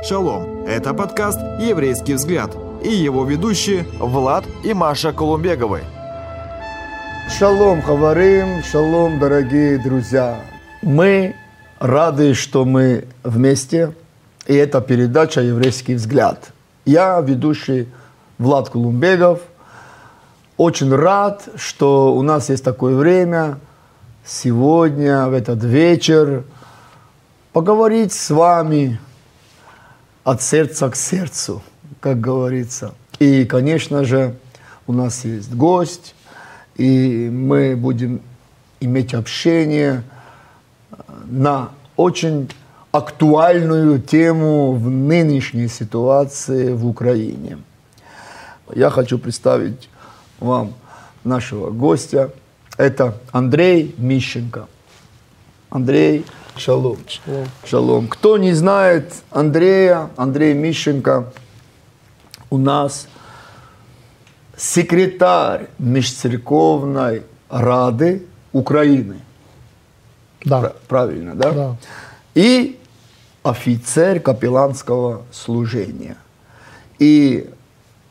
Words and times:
Шалом! 0.00 0.64
Это 0.64 0.94
подкаст 0.94 1.40
«Еврейский 1.58 2.14
взгляд» 2.14 2.56
и 2.84 2.88
его 2.88 3.24
ведущие 3.24 3.84
Влад 3.98 4.44
и 4.62 4.72
Маша 4.72 5.12
Колумбеговы. 5.12 5.80
Шалом, 7.36 7.82
Хаварим, 7.82 8.62
шалом, 8.62 9.18
дорогие 9.18 9.76
друзья. 9.76 10.40
Мы 10.82 11.34
рады, 11.80 12.34
что 12.34 12.64
мы 12.64 13.08
вместе, 13.24 13.92
и 14.46 14.54
это 14.54 14.80
передача 14.80 15.40
«Еврейский 15.40 15.94
взгляд». 15.94 16.52
Я 16.84 17.20
ведущий 17.20 17.88
Влад 18.38 18.70
Колумбегов. 18.70 19.40
Очень 20.56 20.94
рад, 20.94 21.48
что 21.56 22.14
у 22.14 22.22
нас 22.22 22.50
есть 22.50 22.62
такое 22.62 22.94
время 22.94 23.58
сегодня, 24.24 25.26
в 25.26 25.32
этот 25.32 25.64
вечер, 25.64 26.44
поговорить 27.52 28.12
с 28.12 28.30
вами 28.30 29.00
от 30.24 30.42
сердца 30.42 30.88
к 30.90 30.96
сердцу, 30.96 31.62
как 32.00 32.20
говорится. 32.20 32.94
И, 33.18 33.44
конечно 33.44 34.04
же, 34.04 34.36
у 34.86 34.92
нас 34.92 35.24
есть 35.24 35.52
гость, 35.54 36.14
и 36.76 37.28
мы 37.30 37.76
будем 37.76 38.20
иметь 38.80 39.14
общение 39.14 40.02
на 41.26 41.70
очень 41.96 42.48
актуальную 42.92 44.00
тему 44.00 44.72
в 44.72 44.88
нынешней 44.88 45.68
ситуации 45.68 46.72
в 46.72 46.86
Украине. 46.86 47.58
Я 48.74 48.90
хочу 48.90 49.18
представить 49.18 49.88
вам 50.40 50.74
нашего 51.24 51.70
гостя. 51.70 52.30
Это 52.76 53.18
Андрей 53.32 53.94
Мищенко. 53.98 54.68
Андрей, 55.70 56.24
шалом. 56.58 56.98
Шалом. 57.08 57.46
шалом. 57.64 58.08
Кто 58.08 58.38
не 58.38 58.52
знает 58.52 59.12
Андрея, 59.30 60.10
Андрей 60.16 60.54
Мищенко 60.54 61.32
у 62.50 62.58
нас 62.58 63.08
секретарь 64.56 65.68
Межцерковной 65.78 67.22
Рады 67.48 68.26
Украины. 68.52 69.20
Да. 70.44 70.72
Правильно, 70.88 71.34
да? 71.34 71.52
Да. 71.52 71.76
И 72.34 72.78
офицер 73.42 74.20
капелланского 74.20 75.22
служения. 75.32 76.16
И 76.98 77.48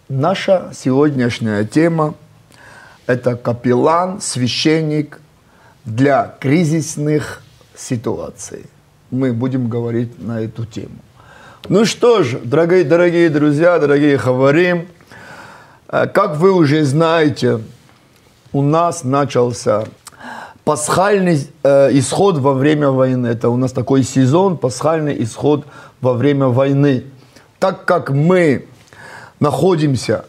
наша 0.10 0.72
сегодняшняя 0.74 1.64
тема– 1.66 2.16
это 3.06 3.36
капеллан, 3.36 4.22
священник 4.22 5.20
для 5.86 6.36
кризисных 6.40 7.42
ситуаций. 7.78 8.66
Мы 9.12 9.32
будем 9.32 9.70
говорить 9.70 10.22
на 10.22 10.42
эту 10.42 10.66
тему. 10.66 10.98
Ну 11.70 11.86
что 11.86 12.24
ж, 12.24 12.40
дорогие, 12.44 12.84
дорогие 12.84 13.30
друзья, 13.30 13.80
дорогие 13.80 14.18
хаварим, 14.18 14.88
э, 15.90 16.08
как 16.08 16.38
вы 16.38 16.52
уже 16.52 16.84
знаете, 16.84 17.60
у 18.54 18.62
нас 18.62 19.04
начался 19.04 19.86
пасхальный 20.64 21.48
э, 21.64 21.90
исход 21.98 22.38
во 22.38 22.54
время 22.54 22.90
войны. 22.90 23.28
Это 23.28 23.50
у 23.50 23.58
нас 23.58 23.72
такой 23.72 24.04
сезон, 24.04 24.58
пасхальный 24.58 25.24
исход 25.24 25.66
во 26.02 26.14
время 26.14 26.48
войны. 26.48 27.06
Так 27.60 27.86
как 27.86 28.10
мы 28.10 28.68
находимся 29.40 30.26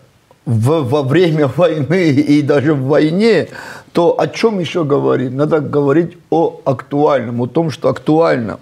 в, 0.49 0.83
во 0.89 1.03
время 1.03 1.47
войны 1.57 2.11
и 2.11 2.43
даже 2.43 2.75
в 2.75 2.87
войне, 2.87 3.49
то 3.93 4.19
о 4.19 4.27
чем 4.27 4.59
еще 4.59 4.85
говорить? 4.85 5.33
Надо 5.33 5.61
говорить 5.61 6.17
о 6.31 6.61
актуальном, 6.65 7.43
о 7.43 7.47
том, 7.47 7.71
что 7.71 7.89
актуально. 7.89 8.59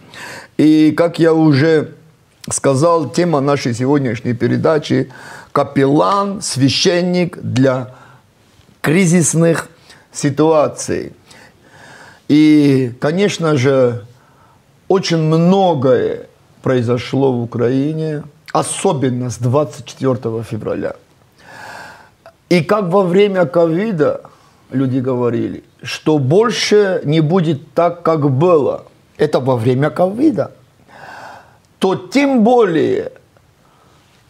И 0.58 0.92
как 0.92 1.18
я 1.18 1.32
уже 1.32 1.94
сказал, 2.50 3.10
тема 3.10 3.40
нашей 3.40 3.74
сегодняшней 3.74 4.34
передачи– 4.34 5.10
капеллан, 5.56 6.42
священник 6.42 7.38
для 7.38 7.94
кризисных 8.82 9.70
ситуаций. 10.12 11.14
И, 12.28 12.92
конечно 13.00 13.56
же, 13.56 14.04
очень 14.86 15.16
многое 15.16 16.26
произошло 16.62 17.32
в 17.32 17.42
Украине, 17.42 18.24
особенно 18.52 19.30
с 19.30 19.38
24 19.38 20.42
февраля. 20.42 20.96
И 22.48 22.62
как 22.62 22.84
во 22.84 23.02
время 23.02 23.44
ковида 23.46 24.22
люди 24.70 24.98
говорили, 24.98 25.64
что 25.82 26.18
больше 26.18 27.00
не 27.04 27.20
будет 27.20 27.72
так, 27.74 28.02
как 28.02 28.30
было. 28.30 28.84
Это 29.16 29.40
во 29.40 29.56
время 29.56 29.90
ковида. 29.90 30.52
То 31.78 31.96
тем 31.96 32.44
более 32.44 33.12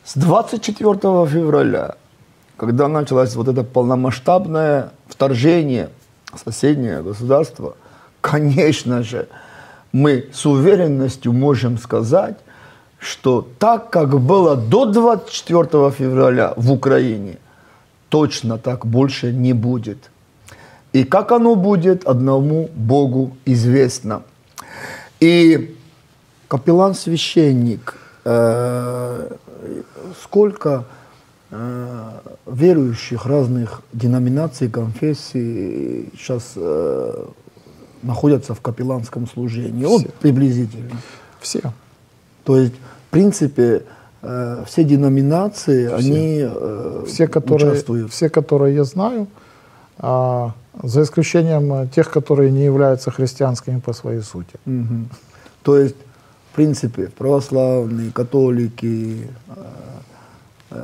с 0.05 0.17
24 0.17 0.95
февраля, 1.27 1.97
когда 2.57 2.89
началось 2.89 3.35
вот 3.35 3.49
это 3.49 3.65
полномасштабное 3.65 4.93
вторжение 5.09 5.91
в 6.33 6.39
соседнее 6.39 7.03
государство, 7.03 7.77
конечно 8.21 9.03
же, 9.03 9.29
мы 9.93 10.27
с 10.33 10.47
уверенностью 10.47 11.33
можем 11.33 11.79
сказать, 11.79 12.37
что 12.99 13.47
так, 13.59 13.91
как 13.91 14.21
было 14.21 14.57
до 14.57 14.87
24 14.87 15.91
февраля 15.91 16.55
в 16.57 16.73
Украине, 16.73 17.39
точно 18.09 18.59
так 18.59 18.87
больше 18.87 19.33
не 19.33 19.53
будет. 19.53 20.11
И 20.93 21.05
как 21.05 21.33
оно 21.33 21.57
будет, 21.57 22.07
одному 22.07 22.71
Богу 22.75 23.37
известно. 23.45 24.23
И 25.21 25.77
капеллан-священник, 26.49 27.97
э, 28.25 29.31
сколько 30.23 30.85
э, 31.51 32.11
верующих 32.47 33.27
разных 33.27 33.83
деноминаций, 33.93 34.71
конфессий 34.71 36.11
сейчас 36.17 36.53
э, 36.57 37.25
находятся 38.03 38.55
в 38.55 38.61
капелланском 38.61 39.27
служении? 39.27 39.85
Вот 39.85 40.15
приблизительно. 40.15 40.97
Все. 41.41 41.61
То 42.45 42.59
есть, 42.59 42.75
в 42.75 43.11
принципе, 43.11 43.83
э, 44.27 44.65
все 44.67 44.85
деноминации, 44.85 45.87
Все. 45.87 45.97
они 45.97 46.41
э, 46.43 47.05
Все, 47.07 47.27
которые, 47.27 47.73
участвуют. 47.73 48.11
все, 48.11 48.29
которые 48.29 48.75
я 48.75 48.85
знаю, 48.85 49.27
а, 49.99 50.53
за 50.83 51.03
исключением 51.03 51.73
э, 51.73 51.87
тех, 51.95 52.11
которые 52.11 52.51
не 52.51 52.65
являются 52.65 53.11
христианскими 53.11 53.81
по 53.81 53.93
своей 53.95 54.23
сути. 54.23 54.57
Мгм. 54.67 55.09
То 55.63 55.79
есть, 55.79 55.97
в 56.53 56.57
принципе, 56.57 57.09
православные, 57.19 58.11
католики, 58.13 59.27
э, 60.71 60.81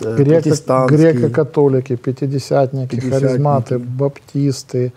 э, 0.00 0.16
Греко, 0.16 0.86
греко-католики, 0.88 1.96
пятидесятники, 1.96 2.96
Пятидесятники. 2.96 3.26
харизматы, 3.26 3.78
баптисты, 3.78 4.92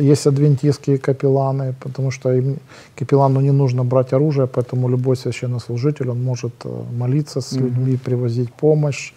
есть 0.00 0.26
адвентистские 0.26 0.98
капелланы, 0.98 1.74
потому 1.80 2.10
что 2.10 2.32
им, 2.32 2.56
капеллану 2.96 3.40
не 3.40 3.52
нужно 3.52 3.84
брать 3.84 4.12
оружие, 4.12 4.46
поэтому 4.46 4.88
любой 4.88 5.16
священнослужитель, 5.16 6.10
он 6.10 6.22
может 6.22 6.52
э, 6.64 6.68
молиться 6.98 7.40
с 7.40 7.52
людьми, 7.52 7.96
привозить 7.96 8.52
помощь, 8.52 9.12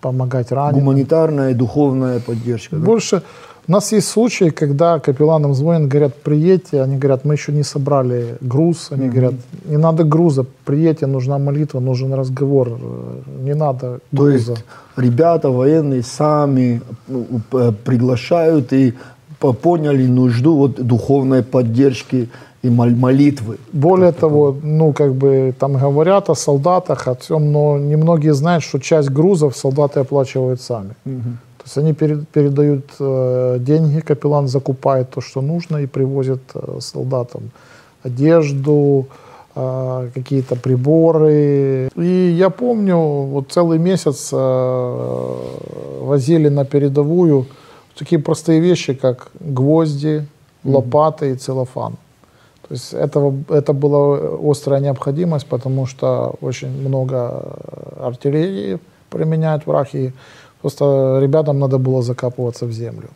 помогать 0.00 0.52
раненым. 0.52 0.80
Гуманитарная 0.84 1.50
и 1.50 1.54
духовная 1.54 2.20
поддержка. 2.20 2.76
да? 2.76 2.84
Больше 2.86 3.22
у 3.68 3.72
нас 3.72 3.92
есть 3.92 4.08
случаи, 4.08 4.50
когда 4.50 4.98
капелланам 4.98 5.54
звонят, 5.54 5.88
говорят, 5.88 6.14
приедьте, 6.22 6.82
они 6.82 6.96
говорят, 6.96 7.24
мы 7.24 7.34
еще 7.34 7.52
не 7.52 7.62
собрали 7.62 8.36
груз, 8.40 8.88
они 8.92 9.08
говорят, 9.08 9.34
не 9.66 9.76
надо 9.78 10.04
груза, 10.04 10.44
приедьте, 10.64 11.06
нужна 11.06 11.38
молитва, 11.38 11.80
нужен 11.80 12.14
разговор, 12.14 12.68
э, 12.80 13.20
не 13.44 13.54
надо 13.54 13.98
То 14.10 14.16
груза. 14.16 14.52
есть 14.52 14.64
ребята 14.96 15.50
военные 15.50 16.02
сами 16.02 16.80
ну, 17.08 17.26
п- 17.50 17.72
приглашают 17.84 18.72
и 18.72 18.94
поняли 19.38 20.06
нужду 20.06 20.56
вот 20.56 20.86
духовной 20.86 21.42
поддержки 21.42 22.28
и 22.62 22.68
мол- 22.70 22.90
молитвы. 22.96 23.56
Более 23.72 24.12
того, 24.12 24.56
ну, 24.62 24.92
как 24.92 25.14
бы 25.14 25.54
там 25.58 25.74
говорят 25.76 26.28
о 26.30 26.34
солдатах, 26.34 27.08
о 27.08 27.14
всем, 27.14 27.52
но 27.52 27.78
немногие 27.78 28.34
знают, 28.34 28.64
что 28.64 28.78
часть 28.80 29.10
грузов 29.10 29.56
солдаты 29.56 30.00
оплачивают 30.00 30.60
сами. 30.60 30.94
То 31.04 31.64
есть 31.64 31.78
они 31.78 31.92
пере- 31.92 32.24
передают 32.32 32.84
э, 33.00 33.58
деньги, 33.60 34.00
капеллан 34.00 34.48
закупает 34.48 35.10
то, 35.10 35.20
что 35.20 35.40
нужно, 35.42 35.76
и 35.78 35.86
привозит 35.86 36.40
э, 36.54 36.78
солдатам 36.80 37.50
одежду, 38.02 39.06
э, 39.54 40.08
какие-то 40.14 40.56
приборы. 40.56 41.88
И 41.96 42.34
я 42.38 42.50
помню, 42.50 42.96
вот 42.96 43.52
целый 43.52 43.78
месяц 43.78 44.30
э, 44.32 45.34
возили 46.00 46.48
на 46.48 46.64
передовую 46.64 47.46
такие 47.98 48.20
простые 48.20 48.60
вещи, 48.60 48.94
как 48.94 49.28
гвозди, 49.40 50.26
лопаты 50.64 51.30
и 51.30 51.34
целлофан. 51.34 51.96
То 52.68 52.74
есть 52.74 52.92
этого, 52.92 53.34
это 53.48 53.72
была 53.72 54.18
острая 54.50 54.80
необходимость, 54.80 55.46
потому 55.46 55.86
что 55.86 56.34
очень 56.40 56.68
много 56.68 57.42
артиллерии 58.00 58.78
применяет 59.10 59.66
враг, 59.66 59.94
и 59.94 60.12
просто 60.60 61.18
ребятам 61.22 61.58
надо 61.58 61.78
было 61.78 62.02
закапываться 62.02 62.66
в 62.66 62.72
землю. 62.72 63.08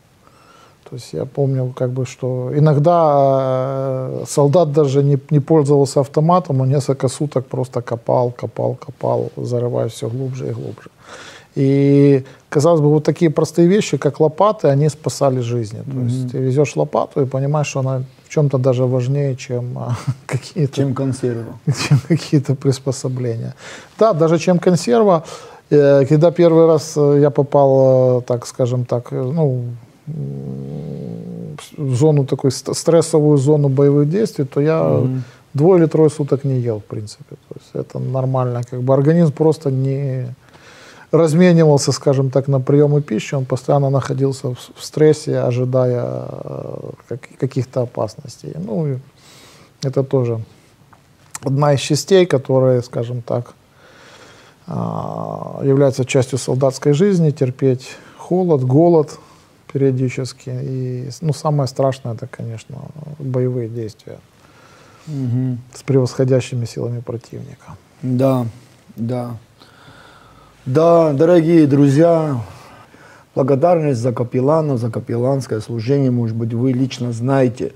То 0.84 0.90
То 0.92 0.96
есть 0.96 1.14
я 1.14 1.24
помню, 1.24 1.72
как 1.74 1.90
бы, 1.90 2.04
что 2.04 2.50
иногда 2.54 4.08
э, 4.10 4.24
солдат 4.26 4.72
даже 4.72 5.02
не, 5.02 5.18
не 5.30 5.40
пользовался 5.40 6.00
автоматом, 6.00 6.60
он 6.60 6.68
несколько 6.68 7.08
суток 7.08 7.46
просто 7.46 7.80
копал, 7.80 8.30
копал, 8.30 8.74
копал, 8.74 9.30
зарывая 9.36 9.88
все 9.88 10.08
глубже 10.08 10.48
и 10.48 10.52
глубже. 10.52 10.90
И, 11.54 12.24
казалось 12.48 12.80
бы, 12.80 12.88
вот 12.88 13.04
такие 13.04 13.30
простые 13.30 13.68
вещи, 13.68 13.96
как 13.96 14.20
лопаты, 14.20 14.68
они 14.68 14.88
спасали 14.88 15.40
жизни. 15.40 15.82
То 15.84 15.90
mm-hmm. 15.90 16.04
есть 16.04 16.32
ты 16.32 16.38
везешь 16.38 16.76
лопату 16.76 17.22
и 17.22 17.26
понимаешь, 17.26 17.66
что 17.66 17.80
она 17.80 18.02
в 18.24 18.28
чем-то 18.28 18.58
даже 18.58 18.84
важнее, 18.84 19.36
чем 19.36 19.78
а, 19.78 19.96
какие-то... 20.26 20.76
Чем 20.76 20.94
консерва. 20.94 21.58
Чем 21.88 21.98
какие-то 22.08 22.54
приспособления. 22.54 23.54
Да, 23.98 24.12
даже 24.12 24.38
чем 24.38 24.58
консерва. 24.58 25.24
Э, 25.70 26.06
когда 26.06 26.30
первый 26.30 26.66
раз 26.66 26.94
э, 26.96 27.18
я 27.20 27.30
попал, 27.30 28.20
э, 28.20 28.22
так 28.22 28.46
скажем 28.46 28.84
так, 28.84 29.12
ну, 29.12 29.64
в 31.76 31.94
зону 31.94 32.24
такой 32.24 32.50
стрессовую 32.50 33.38
зону 33.38 33.68
боевых 33.68 34.08
действий, 34.08 34.44
то 34.44 34.60
я 34.60 34.80
mm-hmm. 34.80 35.20
двое 35.54 35.78
или 35.78 35.86
трое 35.86 36.10
суток 36.10 36.44
не 36.44 36.58
ел, 36.60 36.78
в 36.78 36.84
принципе. 36.84 37.36
То 37.48 37.54
есть 37.60 37.70
это 37.74 37.98
нормально. 37.98 38.62
Как 38.70 38.80
бы 38.82 38.94
организм 38.94 39.32
просто 39.32 39.70
не 39.70 40.34
разменивался, 41.12 41.92
скажем 41.92 42.30
так, 42.30 42.48
на 42.48 42.60
приемы 42.60 43.02
пищи, 43.02 43.34
он 43.34 43.44
постоянно 43.44 43.90
находился 43.90 44.54
в, 44.54 44.58
в 44.74 44.84
стрессе, 44.84 45.38
ожидая 45.38 46.26
как, 47.08 47.28
каких-то 47.38 47.82
опасностей. 47.82 48.54
Ну, 48.56 48.98
это 49.82 50.02
тоже 50.02 50.40
одна 51.42 51.74
из 51.74 51.80
частей, 51.80 52.26
которая, 52.26 52.80
скажем 52.82 53.22
так, 53.22 53.54
а, 54.66 55.60
является 55.64 56.04
частью 56.04 56.38
солдатской 56.38 56.92
жизни, 56.92 57.30
терпеть 57.30 57.90
холод, 58.16 58.64
голод 58.64 59.18
периодически. 59.72 60.50
И 60.50 61.10
ну, 61.20 61.32
самое 61.32 61.68
страшное 61.68 62.14
это, 62.14 62.26
конечно, 62.26 62.78
боевые 63.18 63.68
действия 63.68 64.18
угу. 65.06 65.58
с 65.74 65.82
превосходящими 65.82 66.64
силами 66.64 67.00
противника. 67.00 67.76
Да, 68.02 68.46
да. 68.96 69.36
Да, 70.64 71.12
дорогие 71.12 71.66
друзья, 71.66 72.40
благодарность 73.34 74.00
за 74.00 74.12
капеллана, 74.12 74.76
за 74.76 74.90
капелланское 74.92 75.58
служение. 75.58 76.12
Может 76.12 76.36
быть, 76.36 76.54
вы 76.54 76.70
лично 76.70 77.10
знаете 77.10 77.72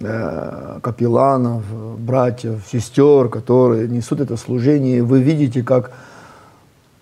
э, 0.00 0.80
капелланов, 0.82 1.62
братьев, 2.00 2.62
сестер, 2.66 3.28
которые 3.28 3.86
несут 3.86 4.18
это 4.20 4.36
служение. 4.36 5.04
Вы 5.04 5.22
видите, 5.22 5.62
как 5.62 5.92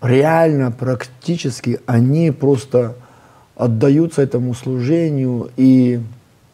реально, 0.02 0.70
практически 0.70 1.80
они 1.86 2.30
просто 2.30 2.94
отдаются 3.54 4.20
этому 4.20 4.52
служению 4.52 5.48
и 5.56 5.98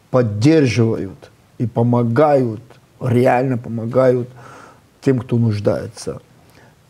поддерживают, 0.09 1.31
и 1.57 1.67
помогают, 1.67 2.61
реально 3.01 3.57
помогают 3.57 4.29
тем, 5.01 5.19
кто 5.19 5.37
нуждается. 5.37 6.21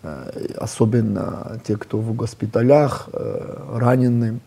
Э, 0.03 0.31
особенно 0.57 1.59
те, 1.65 1.77
кто 1.77 1.97
в 1.97 2.13
госпиталях, 2.13 3.07
э, 3.13 3.77
раненым. 3.77 4.41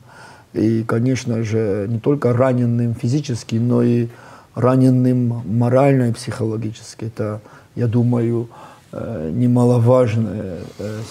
И, 0.52 0.84
конечно 0.84 1.42
же, 1.42 1.86
не 1.88 1.98
только 1.98 2.34
раненым 2.34 2.94
физически, 2.94 3.56
но 3.56 3.82
и 3.82 4.08
раненым 4.54 5.42
морально 5.46 6.10
и 6.10 6.12
психологически. 6.12 7.06
Это, 7.06 7.40
я 7.74 7.86
думаю, 7.86 8.48
э, 8.92 9.30
немаловажная 9.32 10.58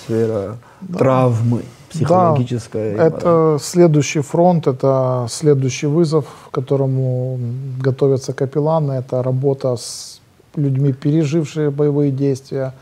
сфера 0.04 0.58
да. 0.82 0.98
травмы 1.00 1.64
психологической. 1.90 2.96
Да, 2.96 3.08
это 3.08 3.58
следующий 3.60 4.22
фронт, 4.22 4.68
это 4.68 5.26
следующий 5.28 5.88
вызов, 5.88 6.26
к 6.52 6.54
которому 6.54 7.40
готовятся 7.82 8.34
капелланы. 8.34 8.94
Это 8.94 9.24
работа 9.24 9.76
с 9.76 10.20
людьми, 10.56 10.94
пережившими 10.94 11.70
боевые 11.70 12.12
действия, 12.12 12.74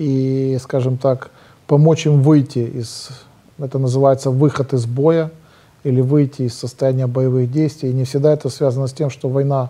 и, 0.00 0.58
скажем 0.62 0.96
так, 0.96 1.30
помочь 1.66 2.06
им 2.06 2.22
выйти 2.22 2.60
из, 2.60 3.10
это 3.58 3.78
называется 3.78 4.30
выход 4.30 4.72
из 4.72 4.86
боя, 4.86 5.30
или 5.84 6.00
выйти 6.00 6.42
из 6.42 6.54
состояния 6.54 7.06
боевых 7.06 7.52
действий. 7.52 7.90
И 7.90 7.92
не 7.92 8.04
всегда 8.04 8.32
это 8.32 8.48
связано 8.48 8.86
с 8.86 8.92
тем, 8.94 9.10
что 9.10 9.28
война 9.28 9.68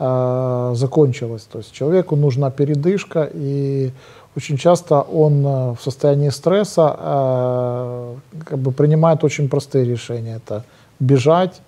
э, 0.00 0.72
закончилась. 0.74 1.42
То 1.42 1.58
есть 1.58 1.72
человеку 1.72 2.16
нужна 2.16 2.50
передышка, 2.50 3.30
и 3.32 3.92
очень 4.36 4.56
часто 4.56 5.00
он 5.00 5.46
э, 5.46 5.74
в 5.74 5.78
состоянии 5.80 6.30
стресса 6.30 6.96
э, 6.98 8.14
как 8.46 8.58
бы 8.58 8.72
принимает 8.72 9.22
очень 9.22 9.48
простые 9.48 9.84
решения. 9.84 10.36
Это 10.44 10.64
бежать, 10.98 11.60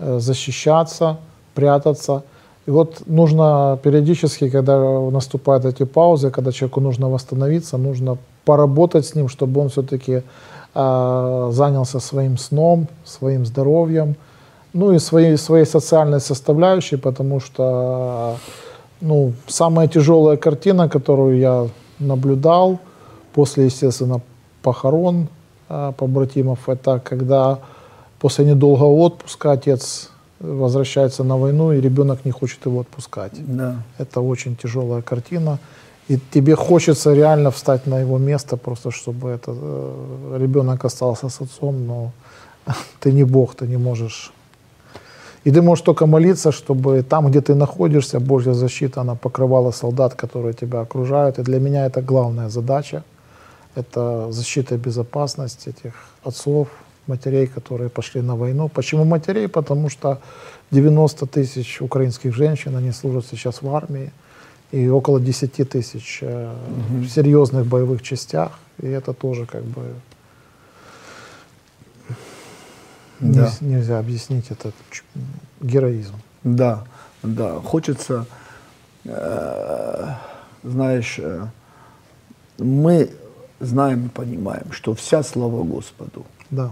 э, 0.00 0.18
защищаться, 0.18 1.18
прятаться– 1.54 2.24
и 2.66 2.70
вот 2.70 3.02
нужно 3.06 3.78
периодически, 3.82 4.48
когда 4.48 4.78
наступают 5.10 5.64
эти 5.64 5.84
паузы, 5.84 6.30
когда 6.30 6.50
человеку 6.50 6.80
нужно 6.80 7.10
восстановиться, 7.10 7.76
нужно 7.76 8.16
поработать 8.44 9.06
с 9.06 9.14
ним, 9.14 9.28
чтобы 9.28 9.60
он 9.60 9.68
все-таки 9.68 10.22
э, 10.74 11.48
занялся 11.52 12.00
своим 12.00 12.38
сном, 12.38 12.88
своим 13.04 13.44
здоровьем, 13.44 14.16
ну 14.72 14.92
и 14.92 14.98
своей, 14.98 15.36
своей 15.36 15.66
социальной 15.66 16.20
составляющей, 16.20 16.96
потому 16.96 17.40
что 17.40 18.36
ну, 19.00 19.32
самая 19.46 19.86
тяжелая 19.86 20.38
картина, 20.38 20.88
которую 20.88 21.38
я 21.38 21.68
наблюдал 21.98 22.78
после, 23.34 23.66
естественно, 23.66 24.22
похорон 24.62 25.28
э, 25.68 25.92
побратимов, 25.98 26.68
это 26.68 26.98
когда 26.98 27.58
после 28.20 28.46
недолгого 28.46 28.94
отпуска 28.94 29.52
отец 29.52 30.10
возвращается 30.40 31.24
на 31.24 31.36
войну, 31.36 31.72
и 31.72 31.80
ребенок 31.80 32.24
не 32.24 32.32
хочет 32.32 32.66
его 32.66 32.80
отпускать. 32.80 33.32
Да. 33.56 33.82
Это 33.98 34.20
очень 34.20 34.56
тяжелая 34.56 35.02
картина. 35.02 35.58
И 36.08 36.18
тебе 36.30 36.54
хочется 36.54 37.14
реально 37.14 37.50
встать 37.50 37.86
на 37.86 38.00
его 38.00 38.18
место, 38.18 38.56
просто 38.56 38.90
чтобы 38.90 39.30
это, 39.30 39.54
э, 39.56 40.38
ребенок 40.38 40.84
остался 40.84 41.28
с 41.28 41.40
отцом, 41.40 41.86
но 41.86 42.12
ты 43.00 43.12
не 43.12 43.24
Бог, 43.24 43.54
ты 43.54 43.66
не 43.66 43.78
можешь. 43.78 44.32
И 45.44 45.50
ты 45.50 45.60
можешь 45.60 45.84
только 45.84 46.06
молиться, 46.06 46.52
чтобы 46.52 47.02
там, 47.02 47.26
где 47.26 47.40
ты 47.40 47.54
находишься, 47.54 48.20
Божья 48.20 48.54
защита, 48.54 49.00
она 49.00 49.14
покрывала 49.14 49.72
солдат, 49.72 50.14
которые 50.14 50.54
тебя 50.54 50.80
окружают. 50.80 51.38
И 51.38 51.42
для 51.42 51.60
меня 51.60 51.86
это 51.86 52.02
главная 52.02 52.48
задача. 52.48 53.02
Это 53.76 54.32
защита 54.32 54.74
и 54.74 54.78
безопасность 54.78 55.68
этих 55.68 55.92
отцов, 56.22 56.68
матерей, 57.06 57.46
которые 57.46 57.90
пошли 57.90 58.22
на 58.22 58.36
войну. 58.36 58.68
Почему 58.68 59.04
матерей? 59.04 59.48
Потому 59.48 59.88
что 59.88 60.20
90 60.70 61.26
тысяч 61.26 61.80
украинских 61.80 62.34
женщин, 62.34 62.76
они 62.76 62.92
служат 62.92 63.26
сейчас 63.30 63.62
в 63.62 63.74
армии, 63.74 64.12
и 64.72 64.88
около 64.88 65.20
10 65.20 65.68
тысяч 65.68 66.18
э, 66.22 66.52
угу. 66.52 67.04
в 67.04 67.08
серьезных 67.08 67.66
боевых 67.66 68.02
частях, 68.02 68.58
и 68.82 68.88
это 68.88 69.12
тоже 69.12 69.46
как 69.46 69.62
бы 69.62 69.82
да. 73.20 73.52
не, 73.60 73.74
нельзя 73.74 73.98
объяснить 73.98 74.50
этот 74.50 74.74
героизм. 75.60 76.14
Да, 76.42 76.84
да, 77.22 77.60
хочется, 77.60 78.26
э, 79.04 80.08
знаешь, 80.64 81.16
э, 81.18 81.46
мы 82.58 83.10
знаем 83.60 84.06
и 84.06 84.08
понимаем, 84.08 84.72
что 84.72 84.94
вся 84.94 85.22
слава 85.22 85.62
Господу. 85.62 86.26
Да. 86.50 86.70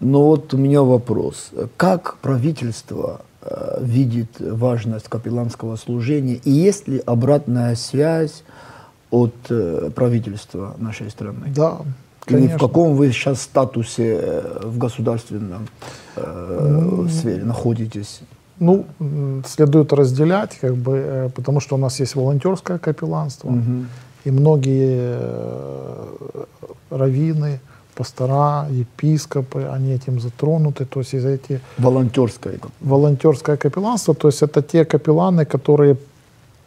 Но 0.00 0.26
вот 0.26 0.54
у 0.54 0.56
меня 0.56 0.82
вопрос. 0.82 1.50
Как 1.76 2.18
правительство 2.18 3.22
э, 3.42 3.78
видит 3.80 4.40
важность 4.40 5.08
капелланского 5.08 5.76
служения 5.76 6.34
и 6.44 6.50
есть 6.50 6.88
ли 6.88 7.02
обратная 7.04 7.74
связь 7.74 8.44
от 9.10 9.34
э, 9.50 9.90
правительства 9.94 10.74
нашей 10.78 11.10
страны? 11.10 11.52
Да, 11.54 11.78
Конечно. 12.28 12.46
Или 12.46 12.56
в 12.56 12.60
каком 12.60 12.94
вы 12.94 13.10
сейчас 13.10 13.42
статусе 13.42 14.18
э, 14.20 14.60
в 14.64 14.78
государственном 14.78 15.68
э, 16.16 17.06
сфере 17.10 17.44
находитесь? 17.44 18.20
Ну, 18.60 18.86
следует 19.46 19.92
разделять, 19.92 20.58
как 20.60 20.74
бы, 20.74 21.30
потому 21.34 21.60
что 21.60 21.76
у 21.76 21.78
нас 21.78 22.00
есть 22.00 22.16
волонтерское 22.16 22.78
капелланство, 22.78 23.48
угу. 23.50 23.86
и 24.24 24.30
многие 24.32 25.16
раввины, 26.90 27.60
пастора, 27.98 28.68
епископы, 28.70 29.66
они 29.74 29.92
этим 29.92 30.20
затронуты, 30.20 30.84
то 30.84 31.00
есть 31.00 31.14
из 31.14 31.24
эти... 31.24 31.60
Волонтерское. 31.78 32.58
Волонтерское 32.80 33.56
капелланство, 33.56 34.14
то 34.14 34.28
есть 34.28 34.42
это 34.42 34.62
те 34.62 34.84
капелланы, 34.84 35.44
которые 35.44 35.96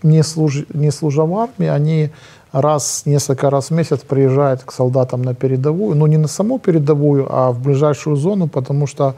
не, 0.04 0.24
служ... 0.24 0.66
не 0.74 0.92
служа 0.92 1.26
в 1.26 1.34
армии, 1.34 1.70
они 1.70 2.10
раз, 2.54 3.04
несколько 3.06 3.50
раз 3.50 3.70
в 3.70 3.74
месяц 3.74 4.00
приезжают 4.00 4.64
к 4.64 4.74
солдатам 4.74 5.22
на 5.22 5.34
передовую, 5.34 5.96
ну 5.96 6.08
не 6.08 6.18
на 6.18 6.28
саму 6.28 6.60
передовую, 6.60 7.28
а 7.30 7.52
в 7.52 7.60
ближайшую 7.60 8.16
зону, 8.16 8.48
потому 8.48 8.88
что 8.88 9.16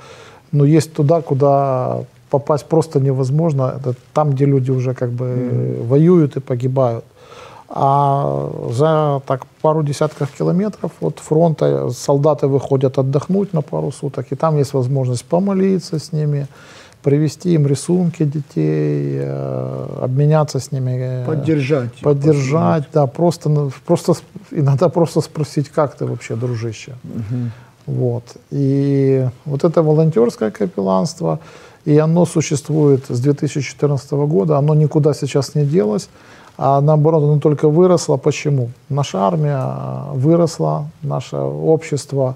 ну, 0.51 0.65
есть 0.65 0.93
туда, 0.93 1.21
куда 1.21 2.03
попасть 2.29 2.65
просто 2.65 2.99
невозможно, 2.99 3.73
это 3.79 3.95
там, 4.13 4.31
где 4.31 4.45
люди 4.45 4.71
уже 4.71 4.93
как 4.93 5.09
бы 5.09 5.25
mm-hmm. 5.25 5.87
воюют 5.87 6.37
и 6.37 6.39
погибают. 6.39 7.03
А 7.69 8.49
за 8.71 9.21
так, 9.25 9.45
пару 9.61 9.83
десятков 9.83 10.31
километров 10.31 10.91
от 11.01 11.19
фронта 11.19 11.89
солдаты 11.89 12.47
выходят 12.47 12.97
отдохнуть 12.97 13.53
на 13.53 13.61
пару 13.61 13.91
суток, 13.91 14.27
и 14.31 14.35
там 14.35 14.57
есть 14.57 14.73
возможность 14.73 15.25
помолиться 15.25 15.97
с 15.97 16.11
ними, 16.11 16.47
привести 17.01 17.53
им 17.53 17.67
рисунки 17.67 18.23
детей, 18.23 19.17
э, 19.19 19.87
обменяться 20.01 20.59
с 20.59 20.71
ними. 20.71 20.97
э, 20.99 21.25
Поддержать. 21.25 21.93
Поддержать, 22.01 22.83
да, 22.93 23.07
просто, 23.07 23.71
просто, 23.85 24.13
иногда 24.51 24.89
просто 24.89 25.21
спросить, 25.21 25.69
как 25.69 25.95
ты 25.95 26.05
вообще, 26.05 26.35
дружище. 26.35 26.93
Вот. 27.85 28.23
И 28.51 29.27
вот 29.45 29.63
это 29.63 29.81
волонтерское 29.81 30.51
капелланство, 30.51 31.39
и 31.85 31.97
оно 31.97 32.25
существует 32.25 33.05
с 33.09 33.19
2014 33.19 34.11
года, 34.11 34.57
оно 34.57 34.73
никуда 34.73 35.13
сейчас 35.13 35.55
не 35.55 35.65
делось, 35.65 36.09
а 36.57 36.81
наоборот, 36.81 37.23
оно 37.23 37.39
только 37.39 37.67
выросло. 37.67 38.17
Почему? 38.17 38.69
Наша 38.89 39.19
армия 39.19 40.13
выросла, 40.13 40.87
наше 41.01 41.37
общество 41.37 42.35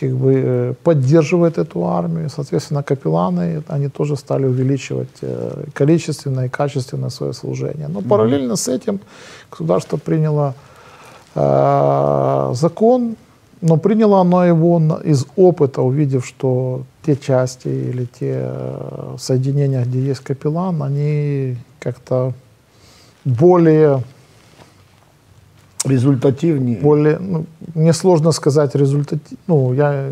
как 0.00 0.16
бы 0.16 0.32
э, 0.34 0.74
поддерживает 0.82 1.58
эту 1.58 1.86
армию, 1.86 2.30
соответственно, 2.30 2.82
капелланы, 2.82 3.62
они 3.68 3.88
тоже 3.88 4.16
стали 4.16 4.46
увеличивать 4.46 5.08
э, 5.20 5.64
количественное 5.74 6.46
и 6.46 6.48
качественное 6.48 7.10
свое 7.10 7.34
служение. 7.34 7.88
Но 7.88 8.00
параллельно 8.00 8.56
с 8.56 8.66
этим 8.68 9.00
государство 9.50 9.98
приняло 9.98 10.54
э, 11.34 12.50
закон, 12.54 13.16
но 13.60 13.76
приняло 13.76 14.20
оно 14.20 14.46
его 14.46 14.80
из 15.04 15.26
опыта, 15.36 15.82
увидев, 15.82 16.26
что 16.26 16.84
те 17.04 17.14
части 17.14 17.68
или 17.68 18.06
те 18.06 18.40
э, 18.46 19.16
соединения, 19.18 19.84
где 19.84 20.00
есть 20.00 20.20
капеллан, 20.20 20.82
они 20.82 21.58
как-то 21.78 22.32
более, 23.24 24.02
Результативнее. 25.84 26.78
более, 26.78 27.18
ну, 27.18 27.44
мне 27.74 27.92
сложно 27.94 28.32
сказать 28.32 28.74
результат, 28.74 29.18
ну, 29.46 29.72
я 29.74 30.10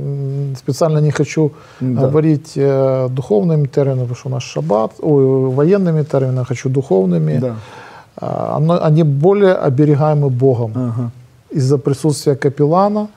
специально 0.57 0.99
не 1.01 1.11
хочу 1.11 1.53
Да. 1.81 2.01
говорить 2.09 2.53
э, 2.57 3.09
духовными 3.11 3.67
терминами, 3.67 4.01
потому 4.07 4.17
что 4.17 4.29
у 4.29 4.33
нас 4.33 4.43
шаббат, 4.43 4.93
ой, 5.03 5.51
военными 5.51 6.05
терминами, 6.05 6.45
хочу 6.47 6.71
духовными. 6.71 7.39
Да. 7.39 7.55
А, 8.17 8.57
оно- 8.57 8.83
они 8.83 9.03
более 9.03 9.55
оберегаемы 9.55 10.31
Богом 10.31 10.73
Ага. 10.75 11.11
из-за 11.51 11.77
присутствия 11.79 12.35
капеллана. 12.35 13.09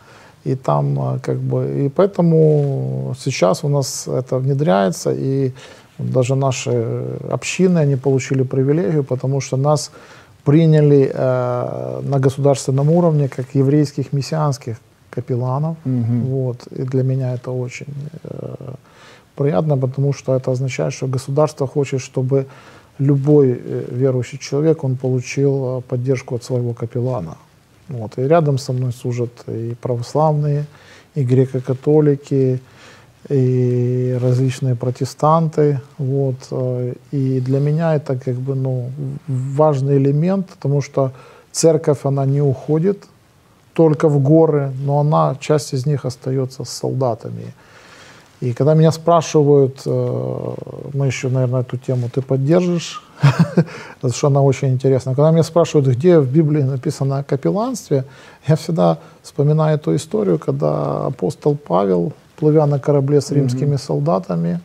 И 0.44 0.56
там 0.56 1.00
а, 1.00 1.20
как 1.22 1.38
бы 1.38 1.86
и 1.86 1.90
поэтому 1.90 3.14
сейчас 3.20 3.64
у 3.64 3.70
нас 3.70 4.08
это 4.08 4.38
внедряется 4.40 5.12
и 5.14 5.52
даже 6.02 6.36
наши 6.36 6.72
общины 7.32 7.80
они 7.80 7.96
получили 7.96 8.44
привилегию, 8.44 9.04
потому 9.04 9.42
что 9.42 9.58
нас 9.58 9.92
приняли 10.44 11.12
э, 11.14 12.02
на 12.04 12.20
государственном 12.20 12.90
уровне 12.90 13.28
как 13.28 13.56
еврейских 13.56 14.14
мессианских 14.14 14.78
капелланов. 15.10 15.78
Вот. 16.26 16.68
И 16.72 16.84
для 16.84 17.04
меня 17.04 17.34
это 17.34 17.52
очень 17.52 17.94
э, 18.24 18.56
приятно, 19.36 19.78
потому 19.78 20.14
что 20.14 20.36
это 20.36 20.52
означает, 20.52 20.94
что 20.94 21.08
государство 21.08 21.68
хочет, 21.68 22.02
чтобы 22.02 22.46
любой 23.00 23.52
э, 23.52 23.86
верующий 23.92 24.40
человек, 24.40 24.84
он 24.84 24.96
получил 24.96 25.80
э, 25.80 25.82
поддержку 25.82 26.36
от 26.36 26.44
своего 26.44 26.74
капеллана. 26.74 27.38
Вот. 27.90 28.18
И 28.18 28.22
рядом 28.22 28.58
со 28.58 28.74
мной 28.74 28.94
служат 28.94 29.32
и 29.48 29.76
православные, 29.82 30.66
и 31.16 31.24
греко-католики, 31.24 32.60
и 33.30 34.18
различные 34.22 34.76
протестанты. 34.76 35.80
Вот. 35.98 36.36
э, 36.52 36.94
И 37.12 37.40
для 37.40 37.60
меня 37.60 37.96
это 37.96 38.16
как 38.16 38.36
бы 38.36 38.56
ну, 38.56 38.90
важный 39.28 39.98
элемент, 39.98 40.50
потому 40.50 40.82
что 40.82 41.12
церковь, 41.52 42.00
она 42.04 42.26
не 42.26 42.42
уходит 42.42 43.04
только 43.74 44.10
в 44.10 44.20
горы, 44.20 44.72
но 44.86 45.00
она, 45.00 45.36
часть 45.40 45.74
из 45.74 45.86
них 45.86 46.06
остается 46.06 46.64
с 46.64 46.70
солдатами. 46.70 47.54
И 48.42 48.54
когда 48.54 48.74
меня 48.74 48.92
спрашивают, 48.92 49.82
э, 49.86 50.54
мы 50.94 51.06
еще, 51.06 51.30
наверное, 51.30 51.62
эту 51.62 51.78
тему 51.78 52.10
ты 52.10 52.22
поддержишь, 52.24 53.04
потому 53.96 54.14
что 54.14 54.28
она 54.28 54.42
очень 54.42 54.70
интересна. 54.70 55.14
Когда 55.14 55.32
меня 55.32 55.44
спрашивают, 55.44 55.88
где 55.88 56.18
в 56.18 56.28
Библии 56.28 56.64
написано 56.64 57.20
о 57.20 57.24
капелланстве, 57.24 58.04
я 58.48 58.56
всегда 58.56 58.98
вспоминаю 59.22 59.76
эту 59.76 59.96
историю, 59.96 60.40
когда 60.40 61.06
апостол 61.06 61.56
Павел, 61.56 62.14
плывя 62.42 62.66
на 62.66 62.80
корабле 62.80 63.22
с 63.22 63.32
римскими 63.32 63.78
солдатами, 63.78 64.60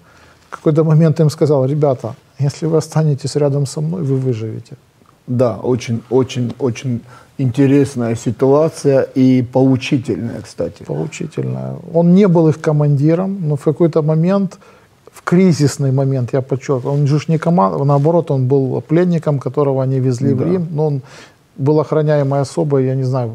в 0.51 0.57
какой-то 0.57 0.85
момент 0.85 1.21
им 1.21 1.31
сказал, 1.31 1.67
ребята, 1.67 2.15
если 2.41 2.69
вы 2.69 2.79
останетесь 2.79 3.37
рядом 3.37 3.67
со 3.67 3.81
мной, 3.81 4.03
вы 4.03 4.17
выживете. 4.17 4.77
Да, 5.27 5.59
очень, 5.63 6.01
очень, 6.11 6.53
очень 6.59 7.01
интересная 7.39 8.17
ситуация 8.17 9.03
и 9.17 9.43
поучительная, 9.43 10.41
кстати. 10.41 10.85
Поучительная. 10.85 11.75
Он 11.95 12.15
не 12.15 12.29
был 12.29 12.49
их 12.49 12.61
командиром, 12.61 13.49
но 13.49 13.57
в 13.57 13.65
какой-то 13.65 14.03
момент, 14.03 14.59
в 15.13 15.23
кризисный 15.23 15.93
момент, 15.93 16.33
я 16.33 16.41
подчеркиваю, 16.41 16.95
он 16.95 17.07
же 17.07 17.19
не 17.29 17.39
команда, 17.39 17.85
наоборот, 17.85 18.31
он 18.31 18.47
был 18.47 18.81
пленником, 18.81 19.39
которого 19.39 19.83
они 19.83 20.01
везли 20.01 20.35
в 20.35 20.39
Да. 20.39 20.45
Рим, 20.45 20.69
но 20.71 20.87
он 20.87 21.01
был 21.59 21.81
охраняемой 21.81 22.41
особой, 22.41 22.87
я 22.87 22.95
не 22.95 23.05
знаю, 23.05 23.33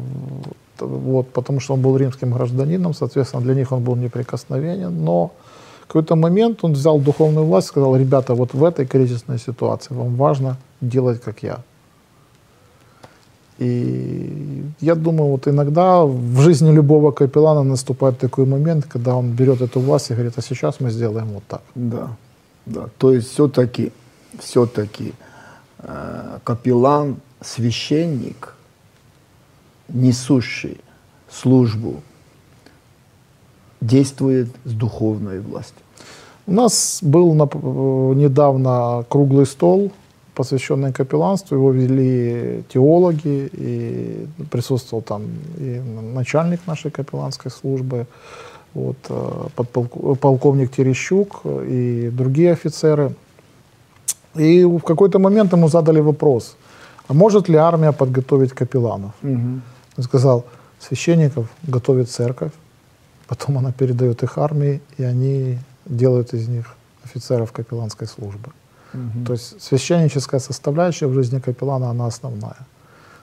вот, 0.80 1.28
потому 1.32 1.60
что 1.60 1.74
он 1.74 1.82
был 1.82 1.96
римским 1.96 2.32
гражданином, 2.32 2.94
соответственно, 2.94 3.42
для 3.42 3.54
них 3.54 3.72
он 3.72 3.82
был 3.82 3.96
неприкосновенен, 3.96 5.04
но 5.04 5.32
в 5.84 5.86
какой-то 5.86 6.16
момент 6.16 6.64
он 6.64 6.72
взял 6.72 6.98
духовную 6.98 7.46
власть 7.46 7.66
и 7.66 7.70
сказал, 7.70 7.96
ребята, 7.96 8.34
вот 8.34 8.54
в 8.54 8.64
этой 8.64 8.86
кризисной 8.86 9.38
ситуации 9.38 9.94
вам 9.94 10.16
важно 10.16 10.56
делать, 10.80 11.20
как 11.20 11.42
я. 11.42 11.58
И 13.58 14.64
я 14.80 14.94
думаю, 14.94 15.30
вот 15.30 15.46
иногда 15.48 16.04
в 16.04 16.40
жизни 16.40 16.72
любого 16.72 17.12
капеллана 17.12 17.62
наступает 17.62 18.18
такой 18.18 18.46
момент, 18.46 18.86
когда 18.86 19.14
он 19.14 19.32
берет 19.32 19.60
эту 19.60 19.80
власть 19.80 20.10
и 20.10 20.14
говорит, 20.14 20.32
а 20.36 20.42
сейчас 20.42 20.80
мы 20.80 20.90
сделаем 20.90 21.28
вот 21.28 21.42
так. 21.48 21.62
Да, 21.74 22.08
да. 22.66 22.88
То 22.98 23.12
есть 23.12 23.30
все-таки, 23.30 23.92
все-таки 24.40 25.12
э, 25.78 26.38
капеллан, 26.44 27.16
священник, 27.40 28.51
несущий 29.92 30.80
службу, 31.30 32.02
действует 33.80 34.48
с 34.64 34.72
духовной 34.72 35.40
властью. 35.40 35.82
У 36.46 36.52
нас 36.52 36.98
был 37.02 37.34
э, 37.34 38.14
недавно 38.14 39.04
круглый 39.08 39.46
стол, 39.46 39.90
посвященный 40.34 40.92
капелланству. 40.92 41.56
Его 41.56 41.72
вели 41.72 42.64
теологи, 42.72 43.50
и 43.52 44.26
присутствовал 44.50 45.02
там 45.02 45.22
и 45.58 45.80
начальник 46.14 46.60
нашей 46.66 46.90
капелланской 46.90 47.50
службы, 47.50 48.06
вот, 48.74 48.96
э, 49.08 49.48
подполк- 49.56 50.16
полковник 50.16 50.70
Терещук 50.72 51.42
и 51.44 52.10
другие 52.12 52.52
офицеры. 52.52 53.14
И 54.34 54.64
в 54.64 54.80
какой-то 54.80 55.18
момент 55.18 55.52
ему 55.52 55.68
задали 55.68 56.00
вопрос, 56.00 56.56
а 57.08 57.14
может 57.14 57.48
ли 57.48 57.56
армия 57.56 57.92
подготовить 57.92 58.52
капелланов? 58.52 59.12
Он 59.96 60.04
сказал, 60.04 60.44
священников 60.80 61.48
готовит 61.62 62.10
церковь, 62.10 62.52
потом 63.26 63.58
она 63.58 63.72
передает 63.72 64.22
их 64.22 64.38
армии, 64.38 64.80
и 64.98 65.04
они 65.04 65.58
делают 65.86 66.34
из 66.34 66.48
них 66.48 66.74
офицеров 67.04 67.52
капелланской 67.52 68.06
службы. 68.06 68.50
То 69.26 69.32
есть 69.32 69.62
священническая 69.62 70.38
составляющая 70.38 71.06
в 71.06 71.14
жизни 71.14 71.40
капеллана, 71.40 71.90
она 71.90 72.06
основная. 72.06 72.58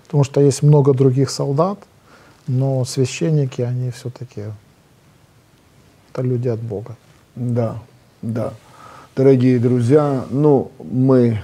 Потому 0.06 0.24
что 0.24 0.42
есть 0.42 0.64
много 0.64 0.94
других 0.94 1.30
солдат, 1.30 1.78
но 2.48 2.84
священники, 2.86 3.62
они 3.62 3.92
все-таки 3.92 4.46
это 6.12 6.24
люди 6.24 6.48
от 6.48 6.60
Бога. 6.60 6.96
Да, 7.36 7.78
да. 8.24 8.54
Дорогие 9.16 9.60
друзья, 9.60 10.26
ну, 10.32 10.72
мы 10.80 11.44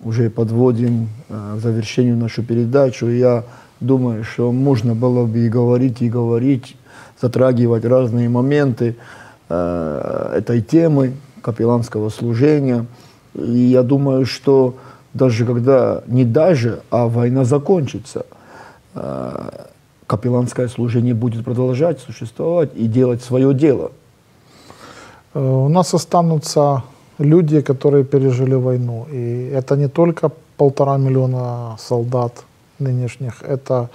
уже 0.00 0.30
подводим 0.30 1.08
э, 1.28 1.56
к 1.56 1.60
завершению 1.60 2.16
нашу 2.16 2.44
передачу. 2.44 3.06
Я 3.06 3.44
думаю, 3.80 4.24
что 4.24 4.52
можно 4.52 4.94
было 4.94 5.26
бы 5.26 5.46
и 5.46 5.48
говорить, 5.48 6.02
и 6.02 6.08
говорить, 6.08 6.76
затрагивать 7.20 7.84
разные 7.84 8.28
моменты 8.28 8.96
э, 9.48 10.32
этой 10.36 10.60
темы 10.62 11.14
капелланского 11.42 12.08
служения. 12.10 12.86
И 13.34 13.58
я 13.58 13.82
думаю, 13.82 14.26
что 14.26 14.74
даже 15.12 15.44
когда, 15.44 16.02
не 16.06 16.24
даже, 16.24 16.82
а 16.90 17.06
война 17.06 17.44
закончится, 17.44 18.26
э, 18.94 19.50
капелланское 20.06 20.68
служение 20.68 21.14
будет 21.14 21.44
продолжать 21.44 22.00
существовать 22.00 22.70
и 22.74 22.86
делать 22.86 23.22
свое 23.22 23.54
дело. 23.54 23.92
Э, 25.34 25.40
У 25.40 25.68
нас 25.68 25.94
останутся 25.94 26.82
люди, 27.18 27.60
которые 27.60 28.04
пережили 28.04 28.54
войну. 28.54 29.06
И 29.10 29.50
это 29.52 29.76
не 29.76 29.88
только 29.88 30.30
полтора 30.56 30.96
миллиона 30.98 31.76
солдат 31.78 32.44
нынешних, 32.78 33.42
это 33.42 33.88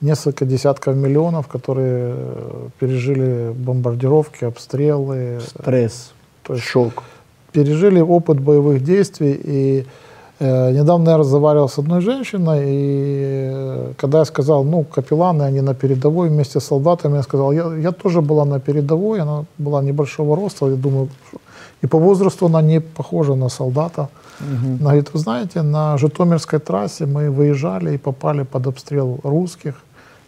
несколько 0.00 0.44
десятков 0.44 0.96
миллионов, 0.96 1.46
которые 1.48 2.14
э, 2.16 2.68
пережили 2.78 3.52
бомбардировки, 3.54 4.44
обстрелы, 4.44 5.40
Стресс, 5.40 6.12
То 6.42 6.54
есть- 6.54 6.64
шок. 6.66 7.02
пережили 7.52 8.00
опыт 8.00 8.38
боевых 8.40 8.84
действий. 8.84 9.40
И 9.44 9.86
э, 10.38 10.72
недавно 10.72 11.10
я 11.10 11.16
разговаривал 11.18 11.68
с 11.68 11.78
одной 11.78 12.00
женщиной, 12.02 12.60
и 12.66 13.50
э, 13.54 13.92
когда 13.96 14.18
я 14.18 14.24
сказал, 14.26 14.64
ну, 14.64 14.84
капелланы, 14.84 15.44
они 15.44 15.62
на 15.62 15.74
передовой 15.74 16.28
вместе 16.28 16.60
с 16.60 16.64
солдатами, 16.64 17.16
я 17.16 17.22
сказал, 17.22 17.52
я, 17.52 17.74
я 17.76 17.92
тоже 17.92 18.20
была 18.20 18.44
на 18.44 18.60
передовой, 18.60 19.20
она 19.20 19.44
была 19.58 19.82
небольшого 19.82 20.36
роста, 20.36 20.66
я 20.68 20.76
думаю, 20.76 21.08
И 21.82 21.86
по 21.86 21.98
возрасту 21.98 22.46
она 22.46 22.62
не 22.62 22.80
похожа 22.80 23.34
на 23.34 23.48
солдата. 23.48 24.08
Угу. 24.40 24.76
Она 24.80 24.90
говорит, 24.90 25.12
вы 25.12 25.18
знаете, 25.18 25.62
на 25.62 25.98
Житомирской 25.98 26.58
трассе 26.58 27.06
мы 27.06 27.30
выезжали 27.30 27.94
и 27.94 27.98
попали 27.98 28.44
под 28.44 28.66
обстрел 28.66 29.20
русских. 29.22 29.74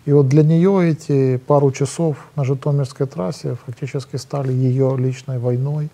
И 0.07 0.12
вот 0.12 0.28
для 0.28 0.43
нее 0.43 0.90
эти 0.90 1.37
пару 1.37 1.71
часов 1.71 2.17
на 2.37 2.45
Житомирской 2.45 3.07
трассе 3.07 3.57
фактически 3.67 4.17
стали 4.17 4.52
ее 4.52 4.97
личной 4.97 5.38
войной. 5.38 5.88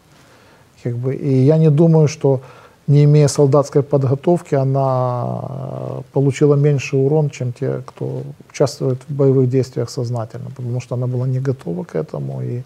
Как 0.83 0.97
бы, 0.97 1.15
и 1.15 1.45
я 1.45 1.57
не 1.59 1.71
думаю, 1.71 2.09
что 2.09 2.41
не 2.87 3.05
имея 3.05 3.29
солдатской 3.29 3.83
подготовки, 3.83 4.55
она 4.55 5.41
э, 5.43 6.03
получила 6.13 6.55
меньше 6.55 6.97
урон, 6.97 7.31
чем 7.31 7.53
те, 7.53 7.83
кто 7.87 8.23
участвует 8.51 8.99
в 9.09 9.13
боевых 9.13 9.49
действиях 9.49 9.91
сознательно, 9.91 10.51
потому 10.55 10.81
что 10.81 10.95
она 10.95 11.07
была 11.07 11.27
не 11.27 11.41
готова 11.41 11.85
к 11.85 11.95
этому, 11.95 12.43
и, 12.43 12.63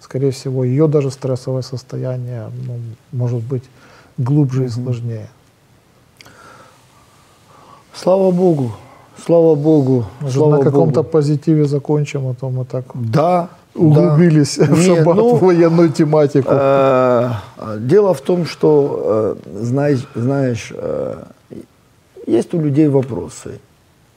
скорее 0.00 0.30
всего, 0.30 0.64
ее 0.64 0.88
даже 0.88 1.10
стрессовое 1.10 1.62
состояние 1.62 2.50
ну, 2.66 2.78
может 3.12 3.40
быть 3.40 3.64
глубже 4.18 4.64
и 4.64 4.68
сложнее. 4.68 5.28
Слава 7.94 8.30
Богу, 8.30 8.72
слава 9.24 9.54
Богу. 9.54 10.06
Может, 10.20 10.36
слава 10.36 10.56
на 10.58 10.64
каком-то 10.64 11.02
позитиве 11.02 11.64
закончим, 11.64 12.28
а 12.28 12.34
то 12.34 12.50
мы 12.50 12.64
так 12.64 12.84
Да, 12.94 13.48
углубились 13.74 14.56
да. 14.56 14.64
в 14.74 14.82
шаббат, 14.82 15.16
ну, 15.16 15.34
в 15.34 15.42
военную 15.42 15.90
тематику. 15.90 16.48
Э, 16.50 17.32
Дело 17.78 18.14
в 18.14 18.20
том, 18.20 18.46
что, 18.46 19.36
э, 19.52 19.62
знаешь, 19.62 20.06
знаешь 20.14 20.72
э, 20.74 21.24
есть 22.26 22.54
у 22.54 22.60
людей 22.60 22.88
вопросы 22.88 23.60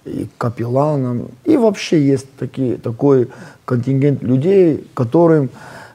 и 0.06 0.26
к 0.26 0.42
капелланам, 0.42 1.30
и 1.46 1.58
вообще 1.58 2.02
есть 2.02 2.28
такие, 2.38 2.78
такой 2.78 3.30
контингент 3.66 4.22
людей, 4.24 4.86
которым 4.94 5.50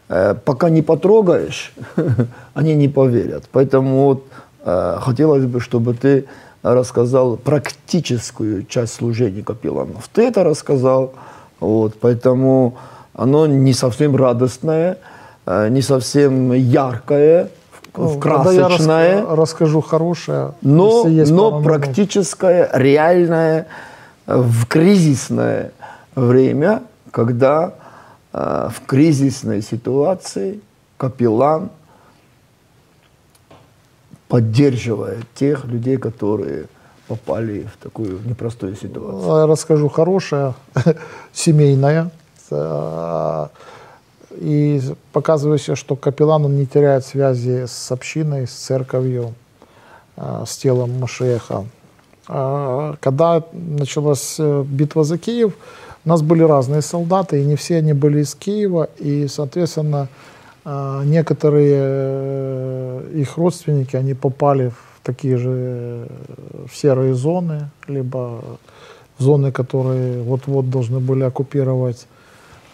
э, 0.08 0.34
пока 0.44 0.70
не 0.70 0.82
потрогаешь, 0.82 1.72
они 2.54 2.74
не 2.74 2.88
поверят. 2.88 3.44
Поэтому 3.52 4.04
вот, 4.04 4.24
э, 4.64 4.96
хотелось 5.00 5.44
бы, 5.44 5.60
чтобы 5.60 5.94
ты 5.94 6.24
рассказал 6.62 7.36
практическую 7.36 8.64
часть 8.64 8.94
служения 8.94 9.42
капелланов. 9.42 10.08
Ты 10.12 10.22
это 10.22 10.42
рассказал, 10.44 11.12
вот, 11.60 11.94
поэтому 12.00 12.76
оно 13.14 13.46
не 13.46 13.72
совсем 13.74 14.16
радостное, 14.16 14.98
э, 15.46 15.68
не 15.68 15.82
совсем 15.82 16.52
яркое, 16.52 17.50
Ну, 17.96 18.06
в 18.06 18.14
я 18.14 18.20
красочное, 18.20 19.22
раска- 19.22 19.34
расскажу 19.34 19.80
хорошее. 19.82 20.52
но, 20.62 21.04
но 21.04 21.62
практическое, 21.62 22.70
реальное, 22.72 23.66
в 24.28 24.66
кризисное 24.66 25.72
время, 26.14 26.82
когда 27.10 27.74
э, 28.32 28.68
в 28.70 28.86
кризисной 28.86 29.62
ситуации 29.62 30.60
капеллан 30.98 31.70
поддерживает 34.28 35.24
тех 35.34 35.64
людей, 35.64 35.96
которые 35.96 36.66
попали 37.06 37.66
в 37.72 37.82
такую 37.82 38.20
непростую 38.26 38.76
ситуацию. 38.76 39.40
Я 39.40 39.46
расскажу 39.46 39.88
хорошее, 39.88 40.52
семейное. 41.32 42.10
Э, 42.50 43.46
И 44.38 44.82
показывающее, 45.12 45.74
что 45.74 45.96
капеллан 45.96 46.54
не 46.54 46.66
теряет 46.66 47.06
связи 47.06 47.64
с 47.66 47.90
общиной, 47.90 48.46
с 48.46 48.52
церковью, 48.52 49.34
э, 50.16 50.44
с 50.46 50.58
телом 50.58 50.98
Машеха. 51.00 51.64
А 52.28 52.96
Когда 53.00 53.42
началась 53.52 54.36
э, 54.38 54.64
битва 54.68 55.04
за 55.04 55.16
Киев, 55.16 55.54
у 56.04 56.08
нас 56.08 56.22
были 56.22 56.42
разные 56.42 56.82
солдаты, 56.82 57.40
и 57.40 57.44
не 57.44 57.56
все 57.56 57.78
они 57.78 57.94
были 57.94 58.20
из 58.20 58.34
Киева, 58.34 58.88
и, 58.98 59.26
соответственно, 59.28 60.08
э, 60.64 61.02
некоторые 61.04 61.76
э, 61.80 63.10
их 63.14 63.38
родственники, 63.38 63.96
они 63.96 64.14
попали 64.14 64.68
в 64.68 65.00
такие 65.02 65.38
же 65.38 65.50
э, 65.50 66.06
в 66.70 66.76
серые 66.76 67.14
зоны, 67.14 67.70
либо 67.86 68.42
зоны, 69.18 69.50
которые 69.50 70.22
вот-вот 70.22 70.70
должны 70.70 71.00
были 71.00 71.24
оккупировать 71.24 72.06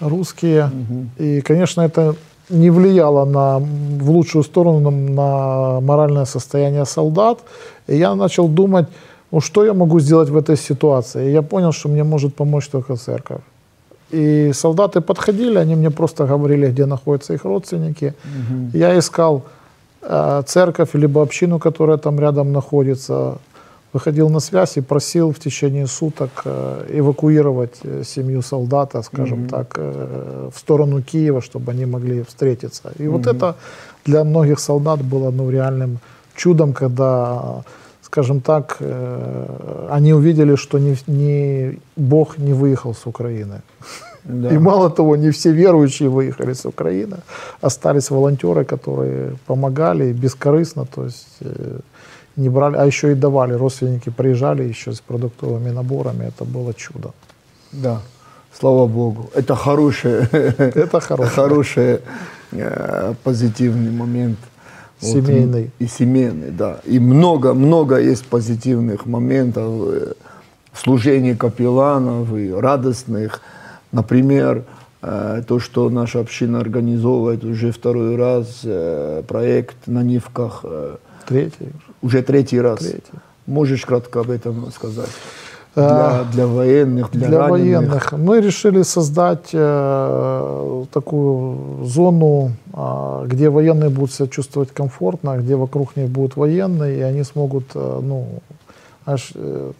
русские. 0.00 0.70
И, 1.18 1.40
конечно, 1.40 1.82
это 1.82 2.16
не 2.50 2.70
влияло 2.70 3.24
на, 3.24 3.58
в 3.58 4.10
лучшую 4.10 4.42
сторону 4.44 4.90
на 4.90 5.80
моральное 5.80 6.24
состояние 6.24 6.84
солдат. 6.84 7.38
И 7.86 7.96
я 7.96 8.14
начал 8.14 8.48
думать, 8.48 8.86
ну, 9.34 9.40
что 9.40 9.64
я 9.64 9.72
могу 9.72 10.00
сделать 10.00 10.28
в 10.28 10.36
этой 10.36 10.56
ситуации. 10.56 11.28
И 11.28 11.32
я 11.32 11.42
понял, 11.42 11.72
что 11.72 11.88
мне 11.88 12.04
может 12.04 12.34
помочь 12.34 12.68
только 12.68 12.96
церковь. 12.96 13.40
И 14.14 14.52
солдаты 14.52 15.00
подходили, 15.00 15.58
они 15.58 15.74
мне 15.74 15.90
просто 15.90 16.26
говорили, 16.26 16.70
где 16.70 16.86
находятся 16.86 17.34
их 17.34 17.44
родственники. 17.44 18.12
Я 18.74 18.96
искал 18.96 19.42
э, 20.02 20.42
церковь, 20.46 20.94
либо 20.94 21.20
общину, 21.20 21.58
которая 21.58 21.96
там 21.96 22.20
рядом 22.20 22.52
находится, 22.52 23.38
выходил 23.92 24.30
на 24.30 24.40
связь 24.40 24.76
и 24.76 24.82
просил 24.82 25.30
в 25.30 25.38
течение 25.38 25.86
суток 25.86 26.30
э, 26.44 26.98
эвакуировать 26.98 27.80
э, 27.84 28.04
семью 28.04 28.42
солдата, 28.42 29.02
скажем 29.02 29.48
так, 29.48 29.78
э, 29.78 30.50
в 30.54 30.58
сторону 30.58 31.02
Киева, 31.02 31.40
чтобы 31.40 31.72
они 31.72 31.86
могли 31.86 32.22
встретиться. 32.22 32.92
И 33.00 33.08
вот 33.08 33.26
это 33.26 33.54
для 34.06 34.22
многих 34.24 34.60
солдат 34.60 35.00
было 35.00 35.32
ну, 35.32 35.50
реальным 35.50 35.98
чудом, 36.36 36.72
когда, 36.72 37.64
скажем 38.14 38.40
так, 38.40 38.76
э, 38.80 39.88
они 39.90 40.14
увидели, 40.14 40.56
что 40.56 40.78
не, 40.78 40.96
не, 41.08 41.78
Бог 41.96 42.38
не 42.38 42.52
выехал 42.52 42.94
с 42.94 43.06
Украины. 43.06 43.60
Да. 44.24 44.54
И 44.54 44.58
мало 44.58 44.88
того, 44.90 45.16
не 45.16 45.30
все 45.30 45.52
верующие 45.52 46.08
выехали 46.08 46.52
с 46.52 46.64
Украины, 46.64 47.16
остались 47.60 48.10
волонтеры, 48.10 48.64
которые 48.64 49.32
помогали 49.46 50.12
бескорыстно, 50.12 50.84
то 50.84 51.04
есть 51.04 51.26
э, 51.40 51.80
не 52.36 52.48
брали, 52.48 52.76
а 52.76 52.86
еще 52.86 53.10
и 53.10 53.14
давали. 53.14 53.54
Родственники 53.54 54.10
приезжали 54.10 54.62
еще 54.62 54.90
с 54.90 55.00
продуктовыми 55.00 55.70
наборами, 55.70 56.26
это 56.26 56.44
было 56.44 56.72
чудо. 56.72 57.10
Да, 57.72 58.00
слава 58.60 58.86
Богу. 58.86 59.28
Это 59.34 59.56
хорошее, 59.56 60.28
Это 60.58 61.00
хорошее. 61.00 61.30
хороший 61.34 61.98
э, 62.52 63.14
позитивный 63.24 63.90
момент. 63.90 64.38
Вот, 65.00 65.10
Семейный. 65.10 65.70
и 65.78 65.86
семейный, 65.86 66.50
да. 66.50 66.80
И 66.84 66.98
много-много 66.98 67.98
есть 67.98 68.24
позитивных 68.26 69.06
моментов 69.06 69.72
э, 69.88 70.12
в 70.72 70.80
служении 70.80 71.34
капелланов 71.34 72.34
и 72.36 72.50
радостных. 72.52 73.40
Например, 73.92 74.64
э, 75.02 75.42
то, 75.46 75.58
что 75.58 75.90
наша 75.90 76.20
община 76.20 76.60
организовывает 76.60 77.44
уже 77.44 77.70
второй 77.70 78.16
раз 78.16 78.60
э, 78.64 79.22
проект 79.26 79.76
на 79.86 80.02
Нивках, 80.02 80.60
э, 80.64 80.96
Третий. 81.26 81.68
уже 82.02 82.22
третий 82.22 82.60
раз. 82.60 82.80
Третий. 82.80 83.02
Можешь 83.46 83.84
кратко 83.84 84.20
об 84.20 84.30
этом 84.30 84.70
сказать? 84.72 85.10
А, 85.76 86.24
Для, 86.24 86.32
для 86.32 86.46
военных, 86.46 87.10
для, 87.10 87.28
Для 87.28 87.38
раненых. 87.38 88.12
военных. 88.12 88.12
Мы 88.12 88.40
решили 88.40 88.82
создать 88.82 89.48
э, 89.52 90.84
такую 90.92 91.84
зону, 91.84 92.52
а, 92.72 93.24
где 93.26 93.50
военные 93.50 93.90
будут 93.90 94.12
себя 94.12 94.28
чувствовать 94.28 94.70
комфортно, 94.70 95.36
где 95.38 95.56
вокруг 95.56 95.96
них 95.96 96.08
будут 96.10 96.36
военные, 96.36 96.98
и 96.98 97.00
они 97.00 97.24
смогут, 97.24 97.64
э, 97.74 98.00
ну, 98.02 98.26
знаешь, 99.04 99.32
э, 99.34 99.72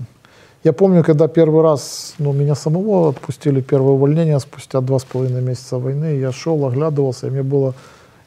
я 0.65 0.73
помню, 0.73 1.05
когда 1.05 1.29
первый 1.29 1.63
раз, 1.63 2.15
ну, 2.19 2.33
меня 2.33 2.55
самого 2.57 3.11
отпустили, 3.11 3.61
первое 3.61 3.93
увольнение 3.93 4.41
спустя 4.41 4.81
два 4.81 4.99
с 4.99 5.05
половиной 5.05 5.43
месяца 5.43 5.79
войны, 5.79 6.19
я 6.19 6.33
шел, 6.33 6.67
оглядывался, 6.67 7.29
и 7.29 7.31
мне 7.31 7.43
было 7.43 7.75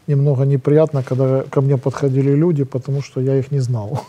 немного 0.08 0.46
неприятно, 0.46 1.04
когда 1.04 1.44
ко 1.50 1.60
мне 1.62 1.78
подходили 1.78 2.32
люди, 2.32 2.64
потому 2.64 3.02
что 3.02 3.20
я 3.20 3.36
их 3.36 3.52
не 3.52 3.60
знал 3.60 4.02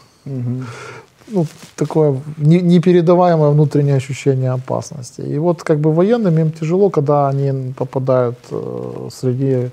ну, 1.30 1.46
такое 1.76 2.20
не- 2.38 2.60
непередаваемое 2.60 3.50
внутреннее 3.50 3.96
ощущение 3.96 4.50
опасности. 4.50 5.20
И 5.20 5.38
вот 5.38 5.62
как 5.62 5.78
бы 5.78 5.92
военным 5.92 6.38
им 6.38 6.50
тяжело, 6.50 6.90
когда 6.90 7.28
они 7.28 7.72
попадают 7.74 8.38
э, 8.50 9.08
среди 9.12 9.70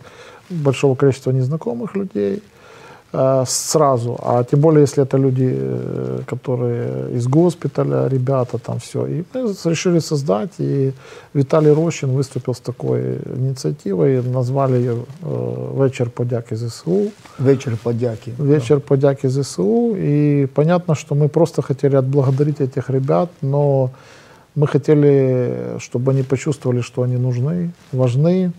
большого 0.50 0.96
количества 0.96 1.32
незнакомых 1.32 1.96
людей 1.96 2.42
сразу, 3.46 4.18
а 4.22 4.44
тем 4.44 4.60
более, 4.60 4.82
если 4.82 5.04
это 5.04 5.18
люди, 5.18 5.50
э, 5.58 6.20
которые 6.28 7.18
из 7.18 7.28
госпиталя, 7.28 8.08
ребята, 8.08 8.58
там 8.58 8.80
все. 8.80 9.06
И 9.08 9.24
мы 9.34 9.56
решили 9.66 10.00
создать, 10.00 10.52
и 10.60 10.92
Виталий 11.34 11.74
Рощин 11.74 12.10
выступил 12.10 12.54
с 12.54 12.60
такой 12.60 13.20
инициативой, 13.38 14.22
назвали 14.22 14.78
ее 14.78 14.96
э, 15.22 15.84
«Вечер 15.84 16.10
подяки 16.10 16.56
ЗСУ». 16.56 17.12
Вечер 17.40 17.78
подяки. 17.84 18.34
Вечер 18.38 18.80
подяки 18.80 19.28
ЗСУ. 19.28 19.96
И 19.96 20.48
понятно, 20.54 20.96
что 20.96 21.16
мы 21.16 21.28
просто 21.28 21.62
хотели 21.62 21.96
отблагодарить 21.96 22.62
этих 22.62 22.90
ребят, 22.90 23.30
но 23.42 23.92
мы 24.56 24.68
хотели, 24.68 25.78
чтобы 25.80 26.12
они 26.12 26.24
почувствовали, 26.24 26.82
что 26.82 27.02
они 27.02 27.18
нужны, 27.18 27.72
важны. 27.92 28.52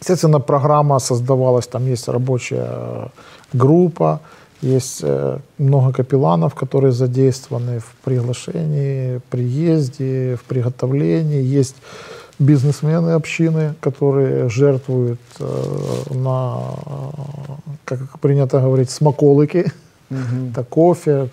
Естественно, 0.00 0.40
программа 0.40 0.98
создавалась, 1.00 1.66
там 1.66 1.86
есть 1.86 2.08
рабочая 2.08 3.10
группа, 3.52 4.20
есть 4.60 5.00
э, 5.02 5.38
много 5.58 5.92
капелланов, 5.92 6.54
которые 6.54 6.92
задействованы 6.92 7.78
в 7.78 7.94
приглашении, 8.04 9.20
приезде, 9.30 10.36
в 10.36 10.44
приготовлении. 10.44 11.42
Есть 11.42 11.76
бизнесмены 12.38 13.10
общины, 13.10 13.74
которые 13.80 14.48
жертвуют 14.48 15.20
э, 15.40 16.14
на, 16.14 16.60
как 17.84 18.18
принято 18.20 18.60
говорить, 18.60 18.90
смаколыки, 18.90 19.72
угу. 20.10 20.50
это 20.50 20.64
кофе, 20.64 21.28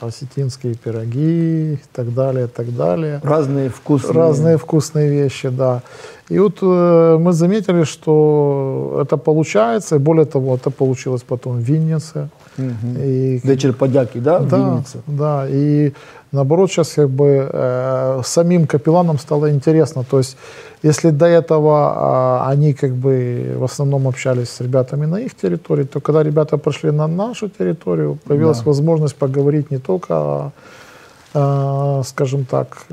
осетинские 0.00 0.74
пироги 0.74 1.74
и 1.74 1.78
так 1.92 2.14
далее, 2.14 2.44
и 2.44 2.48
так 2.48 2.74
далее. 2.76 3.20
Разные 3.22 3.68
вкусные. 3.68 4.14
Разные 4.14 4.56
вкусные 4.56 5.10
вещи, 5.10 5.48
да. 5.48 5.82
И 6.28 6.38
вот 6.38 6.58
э, 6.62 7.18
мы 7.18 7.32
заметили, 7.32 7.84
что 7.84 9.00
это 9.02 9.16
получается, 9.16 9.96
и 9.96 9.98
более 9.98 10.26
того, 10.26 10.56
это 10.56 10.70
получилось 10.70 11.22
потом 11.26 11.56
в 11.56 11.60
Виннице. 11.60 12.28
Угу. 12.58 12.98
И, 12.98 13.40
Вечер 13.44 13.72
подяки, 13.72 14.18
да, 14.18 14.40
в 14.40 14.48
да, 14.48 14.56
Виннице? 14.56 14.98
Да, 15.06 15.46
и 15.48 15.92
наоборот 16.32 16.70
сейчас 16.70 16.92
как 16.94 17.08
бы 17.08 17.48
э, 17.52 18.22
самим 18.24 18.66
капелланам 18.66 19.18
стало 19.18 19.50
интересно. 19.50 20.04
То 20.04 20.18
есть 20.18 20.36
если 20.82 21.10
до 21.10 21.26
этого 21.26 22.42
э, 22.44 22.50
они 22.50 22.74
как 22.74 22.92
бы 22.92 23.54
в 23.56 23.64
основном 23.64 24.08
общались 24.08 24.50
с 24.50 24.60
ребятами 24.60 25.06
на 25.06 25.20
их 25.20 25.34
территории, 25.34 25.84
то 25.84 26.00
когда 26.00 26.22
ребята 26.22 26.58
прошли 26.58 26.90
на 26.90 27.06
нашу 27.06 27.48
территорию, 27.48 28.18
появилась 28.24 28.58
да. 28.58 28.64
возможность 28.64 29.16
поговорить 29.16 29.70
не 29.70 29.78
только 29.78 30.14
о 30.14 30.52
Э, 31.34 32.02
скажем 32.06 32.46
так, 32.46 32.86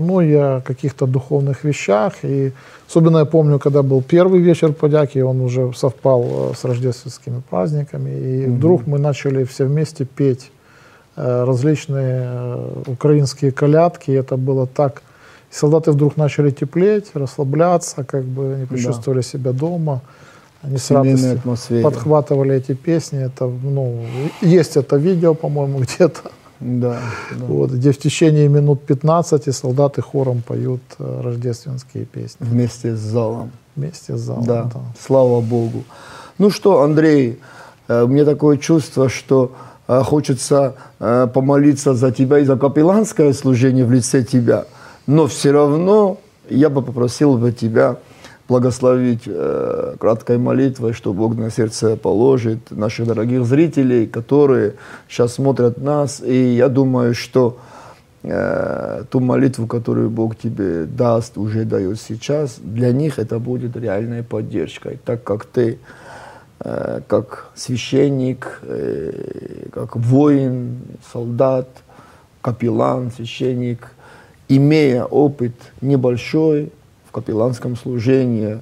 ну, 0.00 0.20
и 0.20 0.34
о 0.34 0.60
каких-то 0.60 1.06
духовных 1.06 1.62
вещах. 1.62 2.14
И 2.24 2.52
особенно 2.88 3.18
я 3.18 3.24
помню, 3.24 3.60
когда 3.60 3.82
был 3.82 4.02
первый 4.02 4.40
вечер 4.40 4.72
подяки, 4.72 5.20
он 5.20 5.40
уже 5.40 5.72
совпал 5.74 6.24
э, 6.24 6.54
с 6.56 6.64
рождественскими 6.64 7.40
праздниками, 7.48 8.10
и 8.10 8.42
mm-hmm. 8.42 8.56
вдруг 8.56 8.86
мы 8.86 8.98
начали 8.98 9.44
все 9.44 9.64
вместе 9.64 10.04
петь 10.04 10.50
различные 11.18 12.58
украинские 12.86 13.52
колядки, 13.52 14.10
это 14.10 14.36
было 14.36 14.66
так... 14.66 15.02
Солдаты 15.50 15.92
вдруг 15.92 16.18
начали 16.18 16.50
теплеть, 16.50 17.06
расслабляться, 17.14 18.04
как 18.04 18.24
бы 18.24 18.54
они 18.54 18.66
почувствовали 18.66 19.20
да. 19.20 19.22
себя 19.22 19.52
дома. 19.52 20.02
Они 20.62 20.76
с 20.76 20.90
радостью 20.90 21.34
атмосфере. 21.34 21.82
подхватывали 21.82 22.54
эти 22.54 22.74
песни. 22.74 23.24
Это, 23.24 23.46
ну, 23.46 24.04
есть 24.42 24.76
это 24.76 24.96
видео, 24.96 25.34
по-моему, 25.34 25.78
где-то. 25.80 26.30
Да, 26.60 27.00
да. 27.30 27.44
Вот, 27.46 27.70
где 27.70 27.92
в 27.92 27.98
течение 27.98 28.48
минут 28.48 28.82
15 28.82 29.54
солдаты 29.54 30.02
хором 30.02 30.42
поют 30.42 30.82
э, 30.98 31.20
рождественские 31.22 32.04
песни. 32.04 32.44
Вместе 32.44 32.96
с 32.96 32.98
залом. 32.98 33.52
Вместе 33.76 34.16
с 34.16 34.20
залом, 34.20 34.44
да. 34.44 34.64
да. 34.64 34.80
Слава 35.00 35.40
Богу. 35.40 35.84
Ну 36.38 36.50
что, 36.50 36.82
Андрей, 36.82 37.38
э, 37.86 38.06
мне 38.06 38.24
такое 38.24 38.56
чувство, 38.56 39.08
что 39.08 39.52
э, 39.54 39.67
хочется 39.88 40.74
помолиться 40.98 41.94
за 41.94 42.12
тебя 42.12 42.38
и 42.38 42.44
за 42.44 42.56
капелланское 42.56 43.32
служение 43.32 43.84
в 43.84 43.90
лице 43.90 44.22
тебя, 44.22 44.66
но 45.06 45.26
все 45.26 45.50
равно 45.50 46.18
я 46.50 46.68
бы 46.68 46.82
попросил 46.82 47.38
бы 47.38 47.52
тебя 47.52 47.96
благословить 48.48 49.24
э, 49.26 49.94
краткой 49.98 50.38
молитвой, 50.38 50.94
что 50.94 51.12
Бог 51.12 51.36
на 51.36 51.50
сердце 51.50 51.96
положит 51.96 52.70
наших 52.70 53.06
дорогих 53.06 53.44
зрителей, 53.44 54.06
которые 54.06 54.74
сейчас 55.08 55.34
смотрят 55.34 55.78
нас. 55.78 56.22
И 56.24 56.54
я 56.54 56.68
думаю, 56.68 57.14
что 57.14 57.58
э, 58.22 59.04
ту 59.10 59.20
молитву, 59.20 59.66
которую 59.66 60.08
Бог 60.08 60.36
тебе 60.36 60.86
даст, 60.86 61.36
уже 61.36 61.64
дает 61.64 62.00
сейчас, 62.00 62.56
для 62.58 62.90
них 62.90 63.18
это 63.18 63.38
будет 63.38 63.76
реальной 63.76 64.22
поддержкой, 64.22 64.98
так 65.04 65.22
как 65.22 65.44
ты 65.44 65.72
э, 65.72 65.76
как 66.60 67.50
священник, 67.54 68.60
э, 68.62 69.68
как 69.72 69.96
воин, 69.96 70.80
солдат, 71.12 71.68
капеллан, 72.40 73.10
священник, 73.12 73.92
имея 74.48 75.04
опыт 75.04 75.52
небольшой, 75.80 76.72
в 77.08 77.12
капелланском 77.12 77.76
служении, 77.76 78.60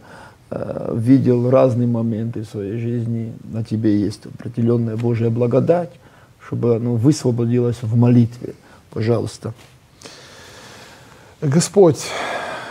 э, 0.50 0.94
видел 0.94 1.50
разные 1.50 1.88
моменты 1.88 2.42
в 2.42 2.46
своей 2.46 2.78
жизни, 2.78 3.32
на 3.44 3.64
тебе 3.64 3.98
есть 3.98 4.26
определенная 4.26 4.96
Божья 4.96 5.30
благодать, 5.30 5.90
чтобы 6.44 6.76
оно 6.76 6.94
высвободилось 6.94 7.78
в 7.82 7.96
молитве. 7.96 8.54
Пожалуйста. 8.90 9.52
Господь, 11.40 12.06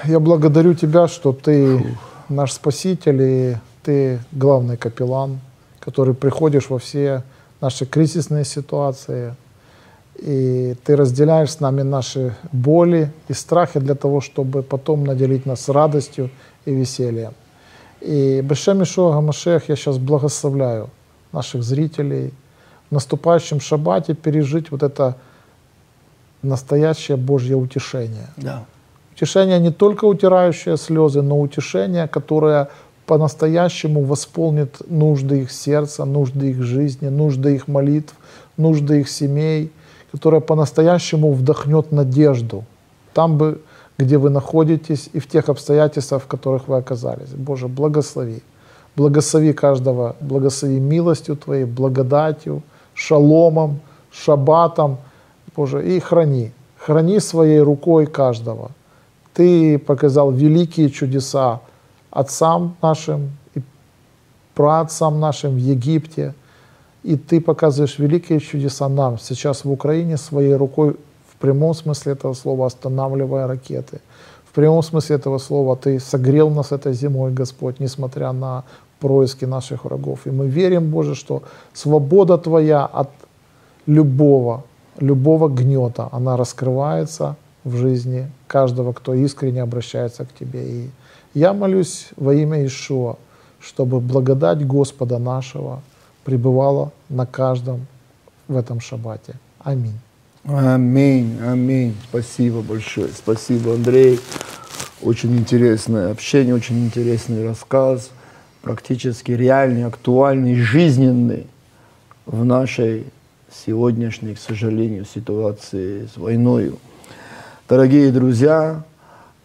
я 0.05 0.19
благодарю 0.19 0.73
Тебя, 0.73 1.07
что 1.07 1.33
Ты 1.33 1.77
Фух. 1.77 1.87
наш 2.29 2.53
Спаситель, 2.53 3.21
и 3.21 3.55
Ты 3.85 4.19
главный 4.31 4.77
капеллан, 4.77 5.39
который 5.79 6.15
приходишь 6.15 6.71
во 6.71 6.79
все 6.79 7.21
наши 7.61 7.85
кризисные 7.85 8.43
ситуации, 8.43 9.35
и 10.15 10.75
ты 10.83 10.95
разделяешь 10.95 11.51
с 11.51 11.59
нами 11.59 11.83
наши 11.83 12.35
боли 12.51 13.11
и 13.27 13.33
страхи 13.33 13.79
для 13.79 13.93
того, 13.93 14.21
чтобы 14.21 14.63
потом 14.63 15.03
наделить 15.03 15.45
нас 15.45 15.69
радостью 15.69 16.31
и 16.65 16.73
весельем. 16.73 17.33
И 18.01 18.41
Бешем 18.41 18.81
Ишуа 18.81 19.13
Гамашех 19.13 19.69
я 19.69 19.75
сейчас 19.75 19.99
благословляю 19.99 20.89
наших 21.31 21.61
зрителей 21.61 22.33
в 22.89 22.93
наступающем 22.93 23.59
шаббате 23.59 24.15
пережить 24.15 24.71
вот 24.71 24.81
это 24.81 25.15
настоящее 26.41 27.17
Божье 27.17 27.55
утешение. 27.55 28.29
Да. 28.37 28.65
Утешение 29.13 29.59
не 29.59 29.71
только 29.71 30.05
утирающее 30.05 30.75
слезы, 30.75 31.21
но 31.21 31.39
утешение, 31.39 32.07
которое 32.07 32.69
по-настоящему 33.05 34.03
восполнит 34.03 34.77
нужды 34.89 35.41
их 35.41 35.51
сердца, 35.51 36.05
нужды 36.05 36.51
их 36.51 36.61
жизни, 36.63 37.07
нужды 37.07 37.55
их 37.55 37.67
молитв, 37.67 38.15
нужды 38.57 39.01
их 39.01 39.09
семей– 39.09 39.71
которая 40.15 40.39
по-настоящему 40.39 41.33
вдохнет 41.33 41.91
надежду 41.91 42.63
там, 43.13 43.37
бы, 43.37 43.59
где 43.97 44.17
вы 44.17 44.29
находитесь 44.29 45.09
и 45.11 45.19
в 45.19 45.27
тех 45.27 45.49
обстоятельствах, 45.49 46.23
в 46.23 46.27
которых 46.27 46.69
вы 46.69 46.77
оказались. 46.77 47.31
Боже, 47.31 47.67
благослови. 47.67 48.41
Благослови 48.95 49.51
каждого, 49.51 50.15
благослови 50.21 50.79
милостью 50.79 51.35
Твоей, 51.35 51.65
благодатью, 51.65 52.63
шаломом, 52.93 53.81
шабатом, 54.09 54.99
Боже, 55.53 55.85
и 55.85 55.99
храни. 55.99 56.53
Храни 56.77 57.19
своей 57.19 57.59
рукой 57.59 58.05
каждого. 58.05 58.71
Ты 59.33 59.77
показал 59.77 60.31
великие 60.31 60.89
чудеса 60.89 61.59
отцам 62.15 62.75
нашим 62.81 63.29
и 63.53 63.61
праотцам 64.55 65.19
нашим 65.19 65.53
в 65.53 65.59
Египте– 65.59 66.33
и 67.05 67.17
ты 67.17 67.39
показываешь 67.39 67.99
великие 67.99 68.39
чудеса 68.39 68.89
нам 68.89 69.19
сейчас 69.19 69.63
в 69.63 69.71
Украине 69.71 70.17
своей 70.17 70.55
рукой 70.55 70.95
в 71.29 71.35
прямом 71.35 71.75
смысле 71.75 72.13
этого 72.13 72.33
слова 72.33 72.65
останавливая 72.65 73.45
ракеты. 73.45 73.99
В 74.49 74.55
прямом 74.55 74.81
смысле 74.81 75.17
этого 75.17 75.37
слова 75.37 75.75
ты 75.75 75.99
согрел 75.99 76.49
нас 76.49 76.71
этой 76.71 76.93
зимой, 76.93 77.31
Господь, 77.31 77.79
несмотря 77.79 78.31
на 78.31 78.63
происки 78.99 79.45
наших 79.45 79.85
врагов. 79.85 80.25
И 80.25 80.31
мы 80.31 80.47
верим, 80.47 80.89
Боже, 80.89 81.13
что 81.13 81.43
свобода 81.73 82.39
Твоя 82.39 82.85
от 82.85 83.11
любого, 83.85 84.63
любого 84.99 85.47
гнета, 85.47 86.09
она 86.11 86.37
раскрывается 86.37 87.35
в 87.63 87.75
жизни 87.75 88.31
каждого, 88.47 88.93
кто 88.93 89.13
искренне 89.13 89.61
обращается 89.61 90.25
к 90.25 90.33
Тебе. 90.39 90.63
И 90.67 90.89
я 91.35 91.53
молюсь 91.53 92.07
во 92.17 92.33
имя 92.33 92.65
Ишуа, 92.65 93.17
чтобы 93.59 93.99
благодать 93.99 94.65
Господа 94.65 95.19
нашего– 95.19 95.81
пребывала 96.25 96.91
на 97.07 97.25
каждом 97.25 97.85
в 98.47 98.57
этом 98.57 98.81
шаббате. 98.81 99.35
Аминь. 99.63 99.97
Аминь, 100.43 101.39
аминь. 101.41 101.95
Спасибо 102.09 102.61
большое. 102.61 103.09
Спасибо, 103.09 103.73
Андрей. 103.73 104.19
Очень 105.01 105.37
интересное 105.37 106.11
общение, 106.11 106.53
очень 106.53 106.83
интересный 106.85 107.47
рассказ, 107.47 108.09
практически 108.61 109.31
реальный, 109.31 109.85
актуальный, 109.85 110.55
жизненный 110.55 111.45
в 112.25 112.43
нашей 112.43 113.05
сегодняшней, 113.65 114.35
к 114.35 114.39
сожалению, 114.39 115.05
ситуации 115.05 116.07
с 116.13 116.17
войной. 116.17 116.73
Дорогие 117.69 118.11
друзья, 118.11 118.83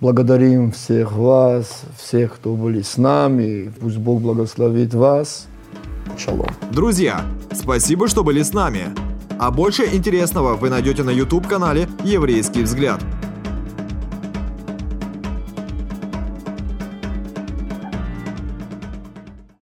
благодарим 0.01 0.73
всех 0.73 1.13
вас, 1.13 1.83
всех, 1.97 2.35
кто 2.35 2.55
были 2.55 2.83
с 2.83 2.97
нами. 2.97 3.73
Пусть 3.81 3.99
Бог 3.99 4.21
благословит 4.21 4.95
вас. 4.95 5.47
Шалом. 6.19 6.51
Друзья, 6.73 7.23
спасибо, 7.53 8.09
что 8.09 8.25
были 8.25 8.43
с 8.43 8.53
нами. 8.53 8.87
А 9.39 9.51
больше 9.51 9.85
интересного 9.93 10.55
вы 10.55 10.71
найдете 10.71 11.03
на 11.03 11.11
YouTube-канале 11.11 11.89
«Еврейский 12.05 12.63
взгляд». 12.63 13.01